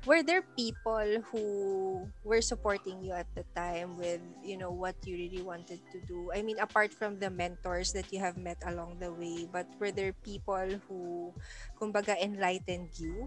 were 0.06 0.22
there 0.22 0.46
people 0.54 1.18
who 1.34 2.06
were 2.22 2.42
supporting 2.42 3.02
you 3.02 3.12
at 3.12 3.26
the 3.34 3.44
time 3.58 3.98
with 3.98 4.22
you 4.46 4.56
know 4.56 4.70
what 4.70 4.94
you 5.04 5.18
really 5.18 5.42
wanted 5.42 5.82
to 5.90 5.98
do 6.06 6.30
i 6.30 6.46
mean 6.46 6.58
apart 6.62 6.94
from 6.94 7.18
the 7.18 7.30
mentors 7.30 7.92
that 7.92 8.06
you 8.14 8.22
have 8.22 8.38
met 8.38 8.62
along 8.70 8.96
the 9.02 9.10
way 9.10 9.50
but 9.50 9.66
were 9.82 9.90
there 9.90 10.14
people 10.22 10.70
who 10.88 11.34
kumbaga 11.82 12.14
enlightened 12.22 12.94
you 13.02 13.26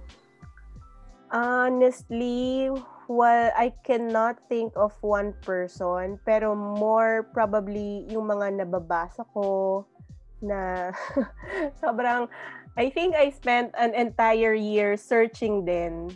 Honestly, 1.29 2.71
well, 3.09 3.53
I 3.57 3.73
cannot 3.85 4.41
think 4.49 4.73
of 4.77 4.97
one 5.01 5.35
person, 5.45 6.21
pero 6.25 6.57
more 6.57 7.29
probably 7.37 8.09
yung 8.09 8.33
mga 8.33 8.65
nababasa 8.65 9.29
ko 9.37 9.85
na 10.41 10.93
sobrang 11.83 12.29
I 12.79 12.95
think 12.95 13.19
I 13.19 13.35
spent 13.35 13.75
an 13.75 13.93
entire 13.93 14.55
year 14.55 14.97
searching 14.97 15.67
then. 15.67 16.15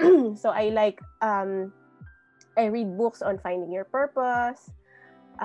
so 0.40 0.48
I 0.48 0.72
like 0.72 0.98
um 1.20 1.72
I 2.56 2.72
read 2.72 2.96
books 2.96 3.20
on 3.20 3.36
finding 3.38 3.68
your 3.68 3.84
purpose, 3.84 4.72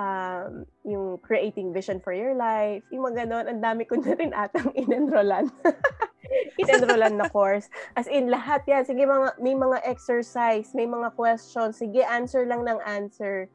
um, 0.00 0.64
yung 0.80 1.20
creating 1.20 1.76
vision 1.76 2.00
for 2.00 2.16
your 2.16 2.32
life, 2.32 2.80
yung 2.88 3.04
mga 3.04 3.28
ganon, 3.28 3.52
ang 3.52 3.60
dami 3.60 3.84
ko 3.84 4.00
na 4.00 4.16
rin 4.16 4.32
atang 4.32 4.72
inenrollan. 4.72 5.52
in-enrollan 6.60 7.16
na 7.20 7.28
course. 7.28 7.68
As 7.96 8.06
in, 8.06 8.28
lahat 8.28 8.66
yan. 8.66 8.84
Sige, 8.84 9.04
mga, 9.04 9.38
may 9.40 9.54
mga 9.54 9.80
exercise, 9.84 10.72
may 10.74 10.86
mga 10.86 11.14
questions. 11.14 11.78
Sige, 11.78 12.02
answer 12.04 12.46
lang 12.46 12.64
ng 12.64 12.80
answer. 12.86 13.48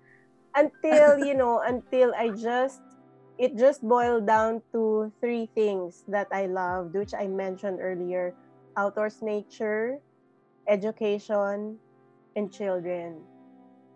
Until, 0.57 1.21
you 1.21 1.37
know, 1.37 1.61
until 1.61 2.13
I 2.17 2.33
just, 2.33 2.81
it 3.37 3.57
just 3.57 3.85
boiled 3.85 4.25
down 4.25 4.61
to 4.73 5.11
three 5.21 5.49
things 5.53 6.03
that 6.09 6.27
I 6.33 6.49
loved, 6.49 6.97
which 6.97 7.13
I 7.13 7.27
mentioned 7.27 7.77
earlier. 7.81 8.33
Outdoors 8.77 9.21
nature, 9.21 9.97
education, 10.67 11.77
and 12.37 12.53
children. 12.53 13.21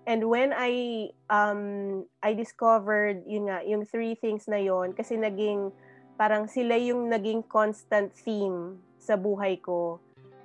And 0.09 0.25
when 0.29 0.49
I 0.49 1.13
um 1.29 2.03
I 2.25 2.33
discovered 2.33 3.21
yun 3.29 3.53
nga, 3.53 3.61
yung 3.61 3.85
three 3.85 4.17
things 4.17 4.49
na 4.49 4.57
yon 4.57 4.97
kasi 4.97 5.13
naging 5.13 5.69
parang 6.21 6.45
sila 6.45 6.77
yung 6.77 7.09
naging 7.09 7.41
constant 7.49 8.13
theme 8.13 8.77
sa 9.01 9.17
buhay 9.17 9.57
ko. 9.57 9.97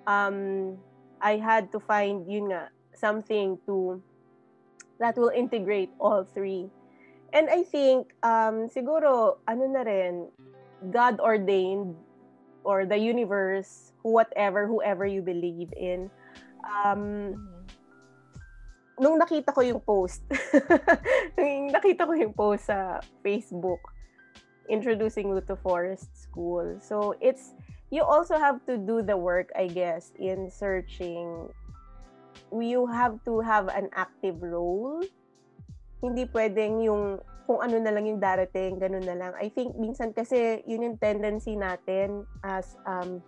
Um, 0.09 0.81
I 1.21 1.37
had 1.37 1.69
to 1.77 1.79
find, 1.85 2.25
yun 2.25 2.49
nga, 2.49 2.73
something 2.97 3.61
to, 3.69 4.01
that 4.97 5.21
will 5.21 5.29
integrate 5.37 5.93
all 6.01 6.25
three. 6.25 6.73
And 7.37 7.53
I 7.53 7.61
think, 7.61 8.17
um, 8.25 8.73
siguro, 8.73 9.37
ano 9.45 9.69
na 9.69 9.85
rin, 9.85 10.33
God 10.89 11.21
ordained, 11.21 11.93
or 12.65 12.89
the 12.89 12.97
universe, 12.97 13.93
whatever, 14.01 14.65
whoever 14.65 15.05
you 15.05 15.21
believe 15.21 15.77
in, 15.77 16.09
um, 16.65 17.37
nung 18.97 19.21
nakita 19.21 19.53
ko 19.53 19.61
yung 19.61 19.85
post, 19.85 20.25
nung 21.37 21.69
nakita 21.69 22.09
ko 22.09 22.17
yung 22.17 22.33
post 22.33 22.73
sa 22.73 23.05
Facebook, 23.21 23.93
introducing 24.69 25.29
you 25.29 25.41
to 25.47 25.57
forest 25.57 26.11
school. 26.15 26.79
So 26.81 27.15
it's 27.21 27.55
you 27.91 28.03
also 28.03 28.39
have 28.39 28.65
to 28.67 28.77
do 28.77 29.03
the 29.03 29.17
work, 29.17 29.51
I 29.55 29.69
guess, 29.69 30.13
in 30.19 30.51
searching. 30.51 31.51
You 32.53 32.87
have 32.87 33.23
to 33.25 33.41
have 33.41 33.69
an 33.69 33.91
active 33.95 34.43
role. 34.43 35.03
Hindi 36.03 36.27
pwedeng 36.31 36.85
yung 36.85 37.19
kung 37.47 37.63
ano 37.63 37.79
na 37.79 37.95
lang 37.95 38.11
yung 38.11 38.19
darating, 38.19 38.83
ganun 38.83 39.07
na 39.07 39.15
lang. 39.15 39.33
I 39.39 39.49
think 39.49 39.79
minsan 39.79 40.11
kasi 40.11 40.67
yun 40.67 40.83
yung 40.83 40.99
tendency 40.99 41.55
natin 41.55 42.27
as 42.43 42.75
um 42.83 43.23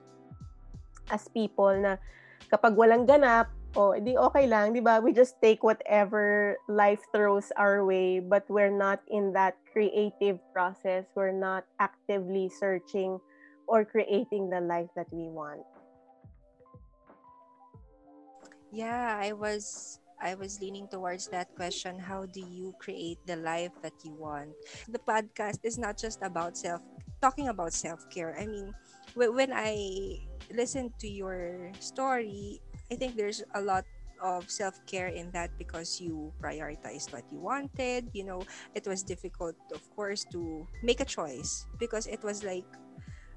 as 1.08 1.30
people 1.30 1.70
na 1.78 2.02
kapag 2.50 2.74
walang 2.74 3.06
ganap, 3.06 3.48
oh, 3.78 3.94
edi 3.94 4.18
okay 4.18 4.50
lang, 4.50 4.74
'di 4.74 4.82
ba? 4.82 4.98
We 4.98 5.14
just 5.14 5.38
take 5.38 5.62
whatever 5.62 6.58
life 6.66 7.06
throws 7.14 7.54
our 7.54 7.86
way, 7.86 8.18
but 8.18 8.42
we're 8.50 8.74
not 8.74 8.98
in 9.06 9.30
that 9.38 9.54
creative 9.70 10.42
process. 10.50 11.06
We're 11.14 11.30
not 11.30 11.62
actively 11.78 12.50
searching 12.50 13.22
or 13.70 13.86
creating 13.86 14.50
the 14.50 14.58
life 14.58 14.90
that 14.98 15.06
we 15.14 15.30
want. 15.30 15.62
Yeah, 18.74 19.14
I 19.14 19.30
was 19.30 19.96
I 20.18 20.34
was 20.34 20.58
leaning 20.58 20.90
towards 20.90 21.30
that 21.30 21.46
question 21.54 22.02
how 22.02 22.26
do 22.26 22.42
you 22.42 22.74
create 22.82 23.22
the 23.30 23.38
life 23.38 23.72
that 23.86 23.94
you 24.02 24.18
want? 24.18 24.58
The 24.90 24.98
podcast 24.98 25.62
is 25.62 25.78
not 25.78 25.94
just 25.94 26.18
about 26.26 26.58
self 26.58 26.82
talking 27.22 27.46
about 27.46 27.70
self-care. 27.70 28.34
I 28.34 28.46
mean, 28.46 28.74
when 29.14 29.54
I 29.54 30.18
listen 30.50 30.90
to 30.98 31.08
your 31.08 31.70
story, 31.78 32.58
I 32.90 32.96
think 32.96 33.16
there's 33.16 33.42
a 33.54 33.60
lot 33.60 33.84
of 34.20 34.50
self-care 34.50 35.08
in 35.08 35.30
that 35.30 35.50
because 35.58 36.00
you 36.00 36.32
prioritized 36.42 37.12
what 37.12 37.22
you 37.30 37.38
wanted 37.38 38.10
you 38.12 38.24
know 38.24 38.42
it 38.74 38.86
was 38.86 39.02
difficult 39.02 39.54
of 39.72 39.82
course 39.94 40.26
to 40.32 40.66
make 40.82 41.00
a 41.00 41.04
choice 41.04 41.66
because 41.78 42.06
it 42.06 42.22
was 42.24 42.42
like 42.42 42.66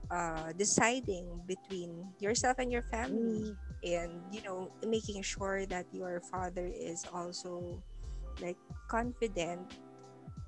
uh, 0.10 0.52
deciding 0.58 1.26
between 1.48 2.04
yourself 2.20 2.58
and 2.60 2.72
your 2.72 2.82
family 2.82 3.54
mm. 3.54 3.56
and 3.86 4.12
you 4.34 4.42
know 4.42 4.72
making 4.86 5.22
sure 5.22 5.66
that 5.66 5.86
your 5.92 6.22
father 6.32 6.70
is 6.74 7.06
also 7.14 7.82
like 8.42 8.58
confident 8.90 9.62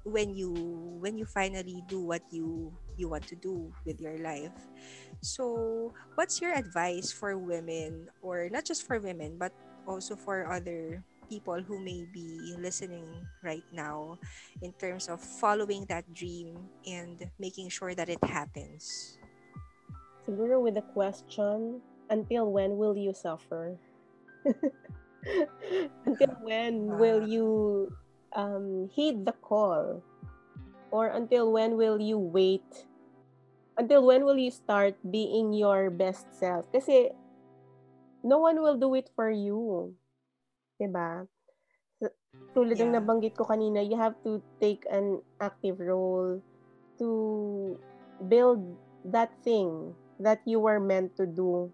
when 0.03 0.35
you 0.35 0.51
when 0.99 1.17
you 1.17 1.25
finally 1.25 1.83
do 1.87 2.01
what 2.01 2.21
you 2.29 2.73
you 2.97 3.07
want 3.07 3.25
to 3.27 3.35
do 3.35 3.71
with 3.85 4.01
your 4.01 4.17
life 4.19 4.51
so 5.23 5.91
what's 6.15 6.41
your 6.41 6.53
advice 6.53 7.11
for 7.11 7.37
women 7.37 8.07
or 8.21 8.49
not 8.51 8.65
just 8.65 8.85
for 8.85 8.99
women 8.99 9.37
but 9.39 9.51
also 9.87 10.15
for 10.15 10.51
other 10.51 11.03
people 11.29 11.59
who 11.63 11.79
may 11.79 12.05
be 12.13 12.53
listening 12.59 13.07
right 13.41 13.63
now 13.71 14.19
in 14.61 14.71
terms 14.73 15.07
of 15.07 15.19
following 15.19 15.85
that 15.87 16.03
dream 16.13 16.53
and 16.85 17.31
making 17.39 17.69
sure 17.69 17.95
that 17.95 18.09
it 18.09 18.21
happens 18.23 19.17
siguro 20.23 20.63
with 20.63 20.75
the 20.75 20.85
question, 20.95 21.81
until 22.09 22.51
when 22.51 22.77
will 22.77 22.95
you 22.95 23.13
suffer? 23.13 23.75
until 26.05 26.33
when 26.41 26.97
will 26.97 27.27
you 27.27 27.91
um, 28.35 28.89
heed 28.91 29.25
the 29.25 29.35
call? 29.43 30.01
Or 30.91 31.07
until 31.07 31.51
when 31.51 31.75
will 31.75 31.99
you 31.99 32.17
wait? 32.17 32.85
Until 33.77 34.05
when 34.05 34.25
will 34.25 34.37
you 34.37 34.51
start 34.51 34.95
being 35.01 35.53
your 35.53 35.89
best 35.89 36.29
self? 36.37 36.69
Kasi 36.69 37.09
no 38.21 38.39
one 38.39 38.61
will 38.61 38.77
do 38.77 38.93
it 38.95 39.09
for 39.15 39.29
you. 39.29 39.93
Diba? 40.77 41.25
Tulad 42.53 42.77
yeah. 42.77 42.85
ng 42.85 42.93
nabanggit 42.97 43.33
ko 43.37 43.45
kanina, 43.45 43.81
you 43.81 43.97
have 43.97 44.17
to 44.21 44.41
take 44.61 44.85
an 44.89 45.21
active 45.41 45.81
role 45.81 46.41
to 46.97 47.09
build 48.29 48.61
that 49.05 49.33
thing 49.41 49.93
that 50.21 50.41
you 50.45 50.61
were 50.61 50.79
meant 50.79 51.13
to 51.17 51.25
do 51.25 51.69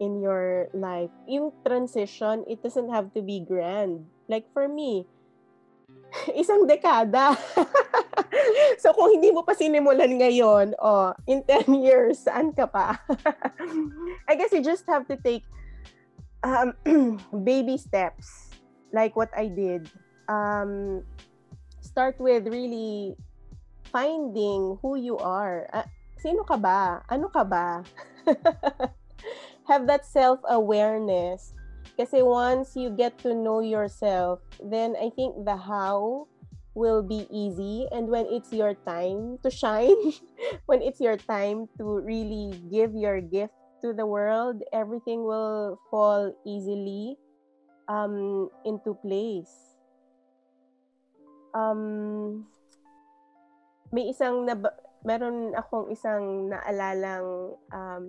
in 0.00 0.20
your 0.20 0.68
life. 0.72 1.10
Yung 1.26 1.52
transition, 1.64 2.44
it 2.48 2.62
doesn't 2.62 2.88
have 2.88 3.12
to 3.14 3.22
be 3.22 3.40
grand. 3.40 4.06
Like 4.28 4.48
for 4.52 4.68
me, 4.68 5.04
isang 6.40 6.64
dekada. 6.64 7.36
so 8.82 8.92
kung 8.92 9.12
hindi 9.14 9.32
mo 9.32 9.42
pa 9.42 9.54
sinimulan 9.56 10.18
ngayon, 10.18 10.76
oh, 10.78 11.14
in 11.26 11.42
10 11.44 11.72
years, 11.86 12.24
saan 12.24 12.52
ka 12.52 12.68
pa? 12.68 12.98
I 14.30 14.34
guess 14.36 14.52
you 14.52 14.62
just 14.62 14.84
have 14.88 15.06
to 15.08 15.16
take 15.16 15.44
um, 16.44 16.74
baby 17.48 17.76
steps 17.76 18.52
like 18.92 19.16
what 19.16 19.30
I 19.36 19.48
did. 19.48 19.88
Um, 20.28 21.02
start 21.80 22.20
with 22.20 22.46
really 22.48 23.16
finding 23.88 24.78
who 24.82 24.96
you 24.96 25.16
are. 25.16 25.68
Uh, 25.72 25.88
sino 26.20 26.44
ka 26.44 26.56
ba? 26.56 27.02
Ano 27.08 27.28
ka 27.32 27.44
ba? 27.44 27.84
Have 29.68 29.88
that 29.88 30.04
self-awareness. 30.04 31.52
Kasi 31.98 32.22
once 32.22 32.78
you 32.78 32.94
get 32.94 33.18
to 33.26 33.34
know 33.34 33.58
yourself, 33.58 34.38
then 34.62 34.94
I 34.94 35.10
think 35.10 35.34
the 35.42 35.58
how 35.58 36.28
will 36.78 37.02
be 37.02 37.26
easy. 37.26 37.90
And 37.90 38.06
when 38.06 38.30
it's 38.30 38.54
your 38.54 38.78
time 38.86 39.42
to 39.42 39.50
shine, 39.50 39.98
when 40.70 40.80
it's 40.80 41.02
your 41.02 41.18
time 41.18 41.66
to 41.76 41.84
really 41.98 42.54
give 42.70 42.94
your 42.94 43.20
gift 43.20 43.58
to 43.82 43.90
the 43.92 44.06
world, 44.06 44.62
everything 44.72 45.26
will 45.26 45.82
fall 45.90 46.30
easily 46.46 47.18
um, 47.90 48.48
into 48.64 48.94
place. 49.02 49.74
Um, 51.50 52.46
may 53.90 54.14
isang 54.14 54.46
nab- 54.46 54.78
meron 55.02 55.58
akong 55.58 55.90
isang 55.90 56.52
naalalang 56.54 57.58
um, 57.74 58.04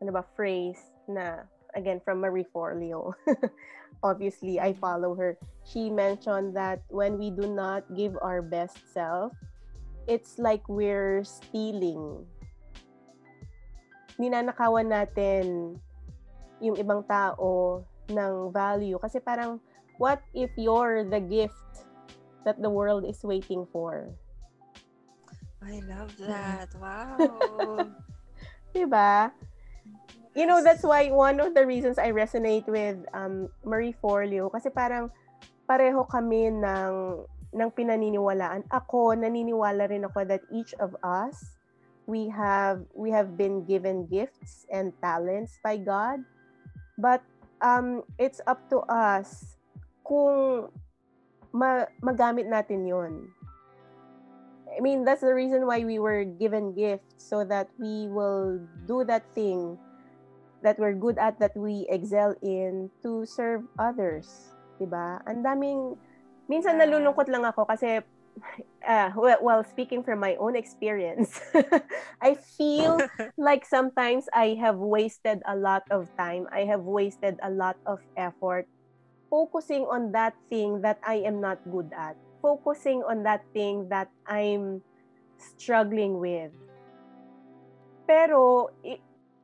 ano 0.00 0.10
ba, 0.14 0.24
phrase 0.36 0.78
na, 1.10 1.44
again, 1.74 2.00
from 2.04 2.22
Marie 2.22 2.46
Forleo. 2.48 3.12
Obviously, 4.02 4.60
I 4.60 4.72
follow 4.72 5.14
her. 5.14 5.36
She 5.64 5.90
mentioned 5.90 6.54
that 6.56 6.82
when 6.88 7.18
we 7.18 7.30
do 7.30 7.46
not 7.50 7.84
give 7.94 8.16
our 8.22 8.42
best 8.42 8.78
self, 8.92 9.32
it's 10.06 10.38
like 10.38 10.62
we're 10.68 11.24
stealing. 11.24 12.24
Ninanakawan 14.18 14.90
natin 14.90 15.76
yung 16.58 16.76
ibang 16.78 17.06
tao 17.06 17.84
ng 18.10 18.50
value. 18.50 18.98
Kasi 18.98 19.18
parang, 19.20 19.60
what 19.98 20.22
if 20.34 20.50
you're 20.56 21.04
the 21.04 21.20
gift 21.20 21.86
that 22.46 22.58
the 22.62 22.70
world 22.70 23.04
is 23.04 23.22
waiting 23.22 23.66
for? 23.70 24.10
I 25.62 25.82
love 25.86 26.14
that. 26.22 26.70
Wow. 26.78 27.90
diba? 28.74 29.30
You 30.38 30.46
know, 30.46 30.62
that's 30.62 30.86
why 30.86 31.10
one 31.10 31.42
of 31.42 31.58
the 31.58 31.66
reasons 31.66 31.98
I 31.98 32.14
resonate 32.14 32.70
with 32.70 33.02
um, 33.10 33.50
Marie 33.66 33.90
Forleo 33.90 34.46
kasi 34.54 34.70
parang 34.70 35.10
pareho 35.66 36.06
kami 36.06 36.54
ng 36.54 36.94
ng 37.50 37.70
pinaniniwalaan. 37.74 38.62
Ako, 38.70 39.18
naniniwala 39.18 39.90
rin 39.90 40.06
ako 40.06 40.22
that 40.30 40.46
each 40.54 40.78
of 40.78 40.94
us 41.02 41.58
we 42.06 42.30
have 42.30 42.86
we 42.94 43.10
have 43.10 43.34
been 43.34 43.66
given 43.66 44.06
gifts 44.06 44.62
and 44.70 44.94
talents 45.02 45.58
by 45.58 45.74
God. 45.74 46.22
But 46.94 47.18
um 47.58 48.06
it's 48.14 48.38
up 48.46 48.62
to 48.70 48.86
us 48.86 49.58
kung 50.06 50.70
ma- 51.50 51.90
magamit 51.98 52.46
natin 52.46 52.86
'yon 52.86 53.26
I 54.70 54.78
mean, 54.78 55.02
that's 55.02 55.26
the 55.26 55.34
reason 55.34 55.66
why 55.66 55.82
we 55.82 55.98
were 55.98 56.22
given 56.22 56.78
gifts 56.78 57.26
so 57.26 57.42
that 57.42 57.66
we 57.82 58.06
will 58.06 58.62
do 58.86 59.02
that 59.02 59.26
thing 59.34 59.74
that 60.62 60.78
we're 60.78 60.94
good 60.94 61.18
at, 61.18 61.38
that 61.40 61.56
we 61.56 61.86
excel 61.88 62.34
in 62.42 62.90
to 63.02 63.26
serve 63.26 63.62
others. 63.78 64.54
Diba? 64.80 65.22
Ang 65.26 65.42
daming, 65.42 65.96
minsan 66.50 66.78
nalulungkot 66.78 67.28
lang 67.30 67.44
ako 67.44 67.64
kasi, 67.66 68.00
uh, 68.86 69.10
well, 69.16 69.38
well, 69.42 69.62
speaking 69.64 70.02
from 70.02 70.20
my 70.20 70.34
own 70.36 70.56
experience, 70.56 71.40
I 72.22 72.34
feel 72.34 72.98
like 73.38 73.66
sometimes 73.66 74.26
I 74.34 74.58
have 74.60 74.78
wasted 74.78 75.42
a 75.46 75.56
lot 75.56 75.82
of 75.90 76.10
time. 76.16 76.46
I 76.50 76.66
have 76.66 76.82
wasted 76.82 77.38
a 77.42 77.50
lot 77.50 77.76
of 77.86 77.98
effort 78.16 78.66
focusing 79.28 79.84
on 79.84 80.12
that 80.12 80.32
thing 80.48 80.80
that 80.80 80.98
I 81.04 81.20
am 81.26 81.40
not 81.40 81.60
good 81.68 81.92
at 81.92 82.16
focusing 82.40 83.02
on 83.02 83.22
that 83.24 83.42
thing 83.52 83.88
that 83.90 84.08
I'm 84.26 84.82
struggling 85.38 86.18
with. 86.18 86.50
Pero, 88.06 88.72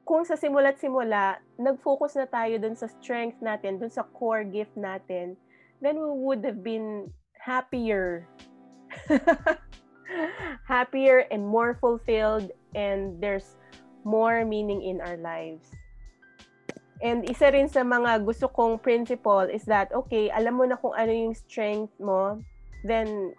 kung 0.04 0.22
sa 0.28 0.36
simula't 0.36 0.76
simula, 0.76 1.40
nag-focus 1.56 2.20
na 2.20 2.28
tayo 2.28 2.60
dun 2.60 2.76
sa 2.76 2.88
strength 3.00 3.40
natin, 3.40 3.80
dun 3.80 3.92
sa 3.92 4.04
core 4.12 4.44
gift 4.44 4.76
natin, 4.76 5.36
then 5.80 5.96
we 5.96 6.12
would 6.12 6.44
have 6.44 6.60
been 6.60 7.08
happier. 7.40 8.28
happier 10.68 11.24
and 11.32 11.42
more 11.42 11.74
fulfilled 11.80 12.52
and 12.76 13.18
there's 13.18 13.56
more 14.04 14.44
meaning 14.44 14.84
in 14.84 15.00
our 15.00 15.16
lives. 15.16 15.72
And 17.02 17.24
isa 17.28 17.50
rin 17.50 17.68
sa 17.68 17.82
mga 17.82 18.24
gusto 18.24 18.48
kong 18.48 18.80
principle 18.80 19.44
is 19.48 19.64
that, 19.66 19.92
okay, 19.92 20.30
alam 20.30 20.56
mo 20.56 20.64
na 20.64 20.76
kung 20.78 20.94
ano 20.94 21.12
yung 21.12 21.34
strength 21.34 21.92
mo, 22.00 22.40
then 22.84 23.34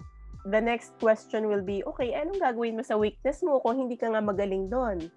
the 0.49 0.61
next 0.61 0.93
question 1.01 1.47
will 1.49 1.63
be, 1.63 1.81
okay, 1.85 2.13
anong 2.13 2.41
gagawin 2.41 2.77
mo 2.77 2.83
sa 2.85 2.97
weakness 2.97 3.41
mo 3.41 3.61
kung 3.61 3.79
hindi 3.79 3.97
ka 3.97 4.11
nga 4.11 4.21
magaling 4.21 4.69
doon? 4.69 5.09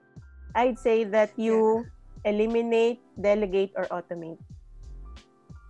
I'd 0.58 0.78
say 0.78 1.06
that 1.14 1.30
you 1.38 1.86
yeah. 1.86 2.34
eliminate, 2.34 2.98
delegate, 3.14 3.70
or 3.78 3.86
automate. 3.94 4.42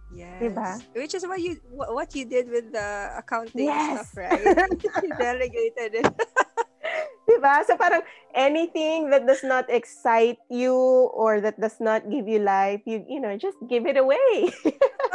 Yes. 0.08 0.40
Diba? 0.40 0.80
Which 0.96 1.12
is 1.12 1.28
what 1.28 1.44
you 1.44 1.60
what 1.68 2.16
you 2.16 2.24
did 2.24 2.48
with 2.48 2.72
the 2.72 3.12
accounting 3.20 3.68
yes. 3.68 4.08
stuff, 4.08 4.16
right? 4.16 4.40
you 5.04 5.12
delegated 5.20 6.00
it. 6.00 6.08
diba? 7.28 7.60
So 7.68 7.76
parang 7.76 8.00
anything 8.32 9.12
that 9.12 9.28
does 9.28 9.44
not 9.44 9.68
excite 9.68 10.40
you 10.48 11.12
or 11.12 11.44
that 11.44 11.60
does 11.60 11.76
not 11.84 12.08
give 12.08 12.24
you 12.24 12.40
life, 12.40 12.80
you 12.88 13.04
you 13.04 13.20
know, 13.20 13.36
just 13.36 13.60
give 13.68 13.84
it 13.84 14.00
away. 14.00 14.48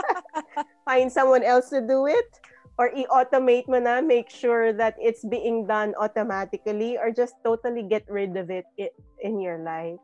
Find 0.85 1.09
someone 1.09 1.41
else 1.41 1.73
to 1.73 1.81
do 1.81 2.05
it 2.05 2.29
or 2.77 2.89
i-automate 2.93 3.69
mo 3.69 3.77
na, 3.77 4.01
make 4.01 4.29
sure 4.29 4.73
that 4.73 4.97
it's 4.97 5.23
being 5.25 5.67
done 5.67 5.93
automatically 5.99 6.97
or 6.97 7.13
just 7.13 7.37
totally 7.43 7.83
get 7.83 8.03
rid 8.09 8.35
of 8.37 8.49
it 8.49 8.65
in 9.21 9.39
your 9.39 9.61
life. 9.61 10.01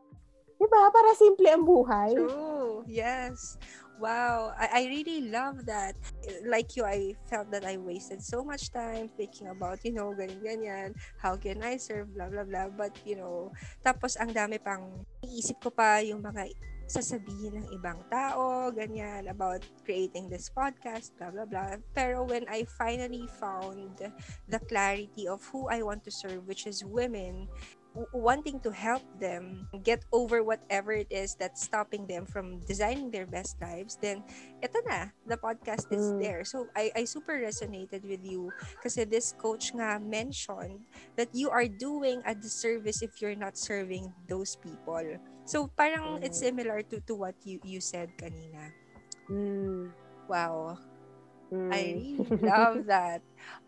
Diba? 0.60 0.92
Para 0.92 1.16
simple 1.16 1.48
ang 1.48 1.64
buhay. 1.64 2.12
True. 2.12 2.84
Yes. 2.84 3.56
Wow. 3.96 4.52
I, 4.56 4.84
I 4.84 4.92
really 4.92 5.32
love 5.32 5.64
that. 5.66 5.96
Like 6.44 6.76
you, 6.76 6.84
I 6.84 7.16
felt 7.28 7.50
that 7.52 7.64
I 7.64 7.76
wasted 7.80 8.20
so 8.20 8.44
much 8.44 8.68
time 8.68 9.08
thinking 9.16 9.48
about, 9.48 9.80
you 9.84 9.92
know, 9.92 10.12
ganyan-ganyan. 10.12 10.94
How 11.16 11.36
can 11.36 11.64
I 11.64 11.76
serve, 11.80 12.12
blah, 12.12 12.28
blah, 12.28 12.44
blah. 12.44 12.68
But, 12.72 12.92
you 13.04 13.16
know, 13.16 13.52
tapos 13.84 14.20
ang 14.20 14.36
dami 14.36 14.60
pang 14.60 15.04
iisip 15.24 15.64
ko 15.64 15.72
pa 15.72 16.04
yung 16.04 16.20
mga 16.20 16.52
sasabihin 16.90 17.62
ng 17.62 17.66
ibang 17.70 18.02
tao, 18.10 18.74
ganyan, 18.74 19.30
about 19.30 19.62
creating 19.86 20.26
this 20.26 20.50
podcast, 20.50 21.14
blah, 21.14 21.30
blah, 21.30 21.46
blah. 21.46 21.78
Pero 21.94 22.26
when 22.26 22.42
I 22.50 22.66
finally 22.74 23.30
found 23.38 23.94
the 24.50 24.60
clarity 24.66 25.30
of 25.30 25.38
who 25.54 25.70
I 25.70 25.86
want 25.86 26.02
to 26.04 26.12
serve, 26.12 26.50
which 26.50 26.66
is 26.66 26.82
women, 26.82 27.46
wanting 28.12 28.60
to 28.60 28.70
help 28.70 29.02
them 29.18 29.66
get 29.82 30.04
over 30.12 30.42
whatever 30.42 30.92
it 30.92 31.10
is 31.10 31.34
that's 31.34 31.62
stopping 31.62 32.06
them 32.06 32.24
from 32.26 32.60
designing 32.66 33.10
their 33.10 33.26
best 33.26 33.56
lives, 33.60 33.98
then 34.00 34.22
ito 34.62 34.78
na, 34.86 35.10
the 35.26 35.36
podcast 35.36 35.90
is 35.90 36.14
mm. 36.14 36.22
there. 36.22 36.44
So 36.44 36.66
I, 36.76 36.90
I 36.94 37.04
super 37.04 37.34
resonated 37.38 38.06
with 38.06 38.22
you 38.22 38.50
kasi 38.82 39.04
this 39.04 39.34
coach 39.38 39.74
nga 39.74 39.98
mentioned 39.98 40.86
that 41.16 41.34
you 41.34 41.50
are 41.50 41.66
doing 41.66 42.22
a 42.26 42.34
disservice 42.34 43.02
if 43.02 43.18
you're 43.20 43.38
not 43.38 43.58
serving 43.58 44.12
those 44.28 44.54
people. 44.54 45.18
So 45.50 45.66
parang 45.66 46.22
mm. 46.22 46.22
it's 46.22 46.38
similar 46.38 46.86
to, 46.94 47.02
to 47.10 47.18
what 47.18 47.34
you, 47.42 47.58
you 47.66 47.82
said 47.82 48.14
kanina. 48.14 48.70
Mm. 49.26 49.90
Wow. 50.30 50.78
Mm. 51.50 51.74
I 51.74 51.98
really 51.98 52.22
love 52.46 52.86
that. 52.86 53.18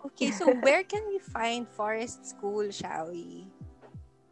Okay, 0.07 0.31
so 0.31 0.47
where 0.63 0.87
can 0.87 1.03
we 1.11 1.19
find 1.19 1.67
Forest 1.67 2.23
School, 2.23 2.71
shall 2.71 3.11
we? 3.11 3.51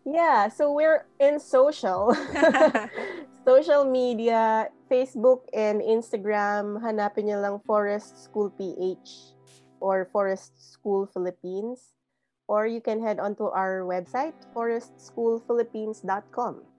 Yeah, 0.07 0.46
so 0.46 0.70
we're 0.70 1.11
in 1.18 1.42
social. 1.42 2.14
social 3.46 3.82
media, 3.82 4.70
Facebook 4.86 5.51
and 5.51 5.82
Instagram, 5.82 6.78
hanapin 6.78 7.26
niyo 7.26 7.42
lang 7.42 7.59
Forest 7.66 8.30
School 8.30 8.55
PH 8.55 9.34
or 9.82 10.07
Forest 10.14 10.55
School 10.55 11.11
Philippines. 11.11 11.98
Or 12.46 12.70
you 12.70 12.78
can 12.78 13.03
head 13.03 13.18
onto 13.18 13.51
our 13.51 13.82
website, 13.82 14.38
forestschoolphilippines.com. 14.55 16.70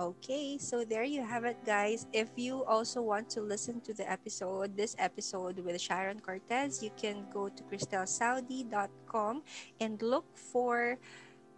Okay, 0.00 0.56
so 0.56 0.80
there 0.80 1.04
you 1.04 1.20
have 1.20 1.44
it, 1.44 1.60
guys. 1.60 2.08
If 2.16 2.32
you 2.32 2.64
also 2.64 3.04
want 3.04 3.28
to 3.36 3.44
listen 3.44 3.84
to 3.84 3.92
the 3.92 4.08
episode, 4.08 4.72
this 4.72 4.96
episode 4.96 5.60
with 5.60 5.76
Sharon 5.76 6.24
Cortez, 6.24 6.80
you 6.80 6.88
can 6.96 7.28
go 7.28 7.52
to 7.52 7.62
crystalsaudi.com 7.68 9.42
and 9.76 10.00
look 10.00 10.24
for 10.32 10.96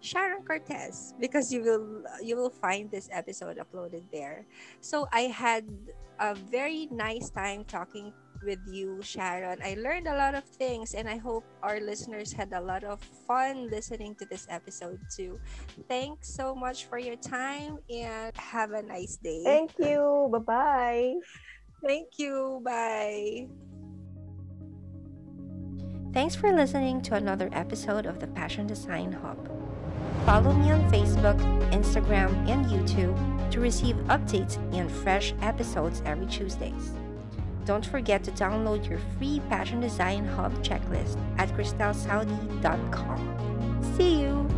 Sharon 0.01 0.43
Cortez 0.43 1.14
because 1.22 1.55
you 1.55 1.62
will 1.62 2.03
you 2.18 2.34
will 2.34 2.51
find 2.51 2.90
this 2.90 3.07
episode 3.14 3.62
uploaded 3.62 4.11
there. 4.11 4.43
So 4.82 5.07
I 5.14 5.30
had 5.30 5.70
a 6.18 6.34
very 6.34 6.90
nice 6.90 7.30
time 7.30 7.62
talking 7.62 8.11
with 8.45 8.59
you, 8.66 9.01
Sharon. 9.03 9.59
I 9.62 9.76
learned 9.78 10.07
a 10.07 10.16
lot 10.16 10.34
of 10.34 10.45
things 10.45 10.95
and 10.95 11.09
I 11.09 11.16
hope 11.16 11.45
our 11.62 11.80
listeners 11.80 12.32
had 12.32 12.53
a 12.53 12.61
lot 12.61 12.84
of 12.84 13.01
fun 13.26 13.68
listening 13.70 14.14
to 14.16 14.26
this 14.26 14.47
episode 14.49 15.01
too. 15.14 15.38
Thanks 15.88 16.32
so 16.32 16.55
much 16.55 16.86
for 16.86 16.99
your 16.99 17.16
time 17.16 17.78
and 17.90 18.36
have 18.36 18.72
a 18.72 18.82
nice 18.82 19.16
day. 19.16 19.43
Thank 19.45 19.72
you. 19.78 20.28
Bye-bye. 20.32 21.14
Thank 21.86 22.18
you. 22.18 22.61
Bye. 22.64 23.49
Thanks 26.12 26.36
for 26.36 26.53
listening 26.53 27.01
to 27.03 27.14
another 27.14 27.49
episode 27.53 28.07
of 28.07 28.20
the 28.20 28.26
Passion 28.26 28.66
Design 28.66 29.12
Hub. 29.12 29.51
Follow 30.26 30.53
me 30.53 30.70
on 30.70 30.80
Facebook, 30.93 31.40
Instagram, 31.72 32.30
and 32.49 32.66
YouTube 32.66 33.16
to 33.51 33.61
receive 33.61 33.97
updates 34.07 34.57
and 34.72 34.90
fresh 34.90 35.34
episodes 35.40 36.03
every 36.05 36.26
Tuesdays. 36.26 36.93
Don't 37.65 37.87
forget 37.87 38.25
to 38.25 38.33
download 38.33 38.89
your 38.89 38.99
free 39.19 39.41
Passion 39.49 39.81
Design 39.81 40.27
Hub 40.27 40.53
checklist 40.65 41.17
at 41.39 41.49
crystalsaudi.com. 41.51 43.95
See 43.97 44.21
you! 44.21 44.51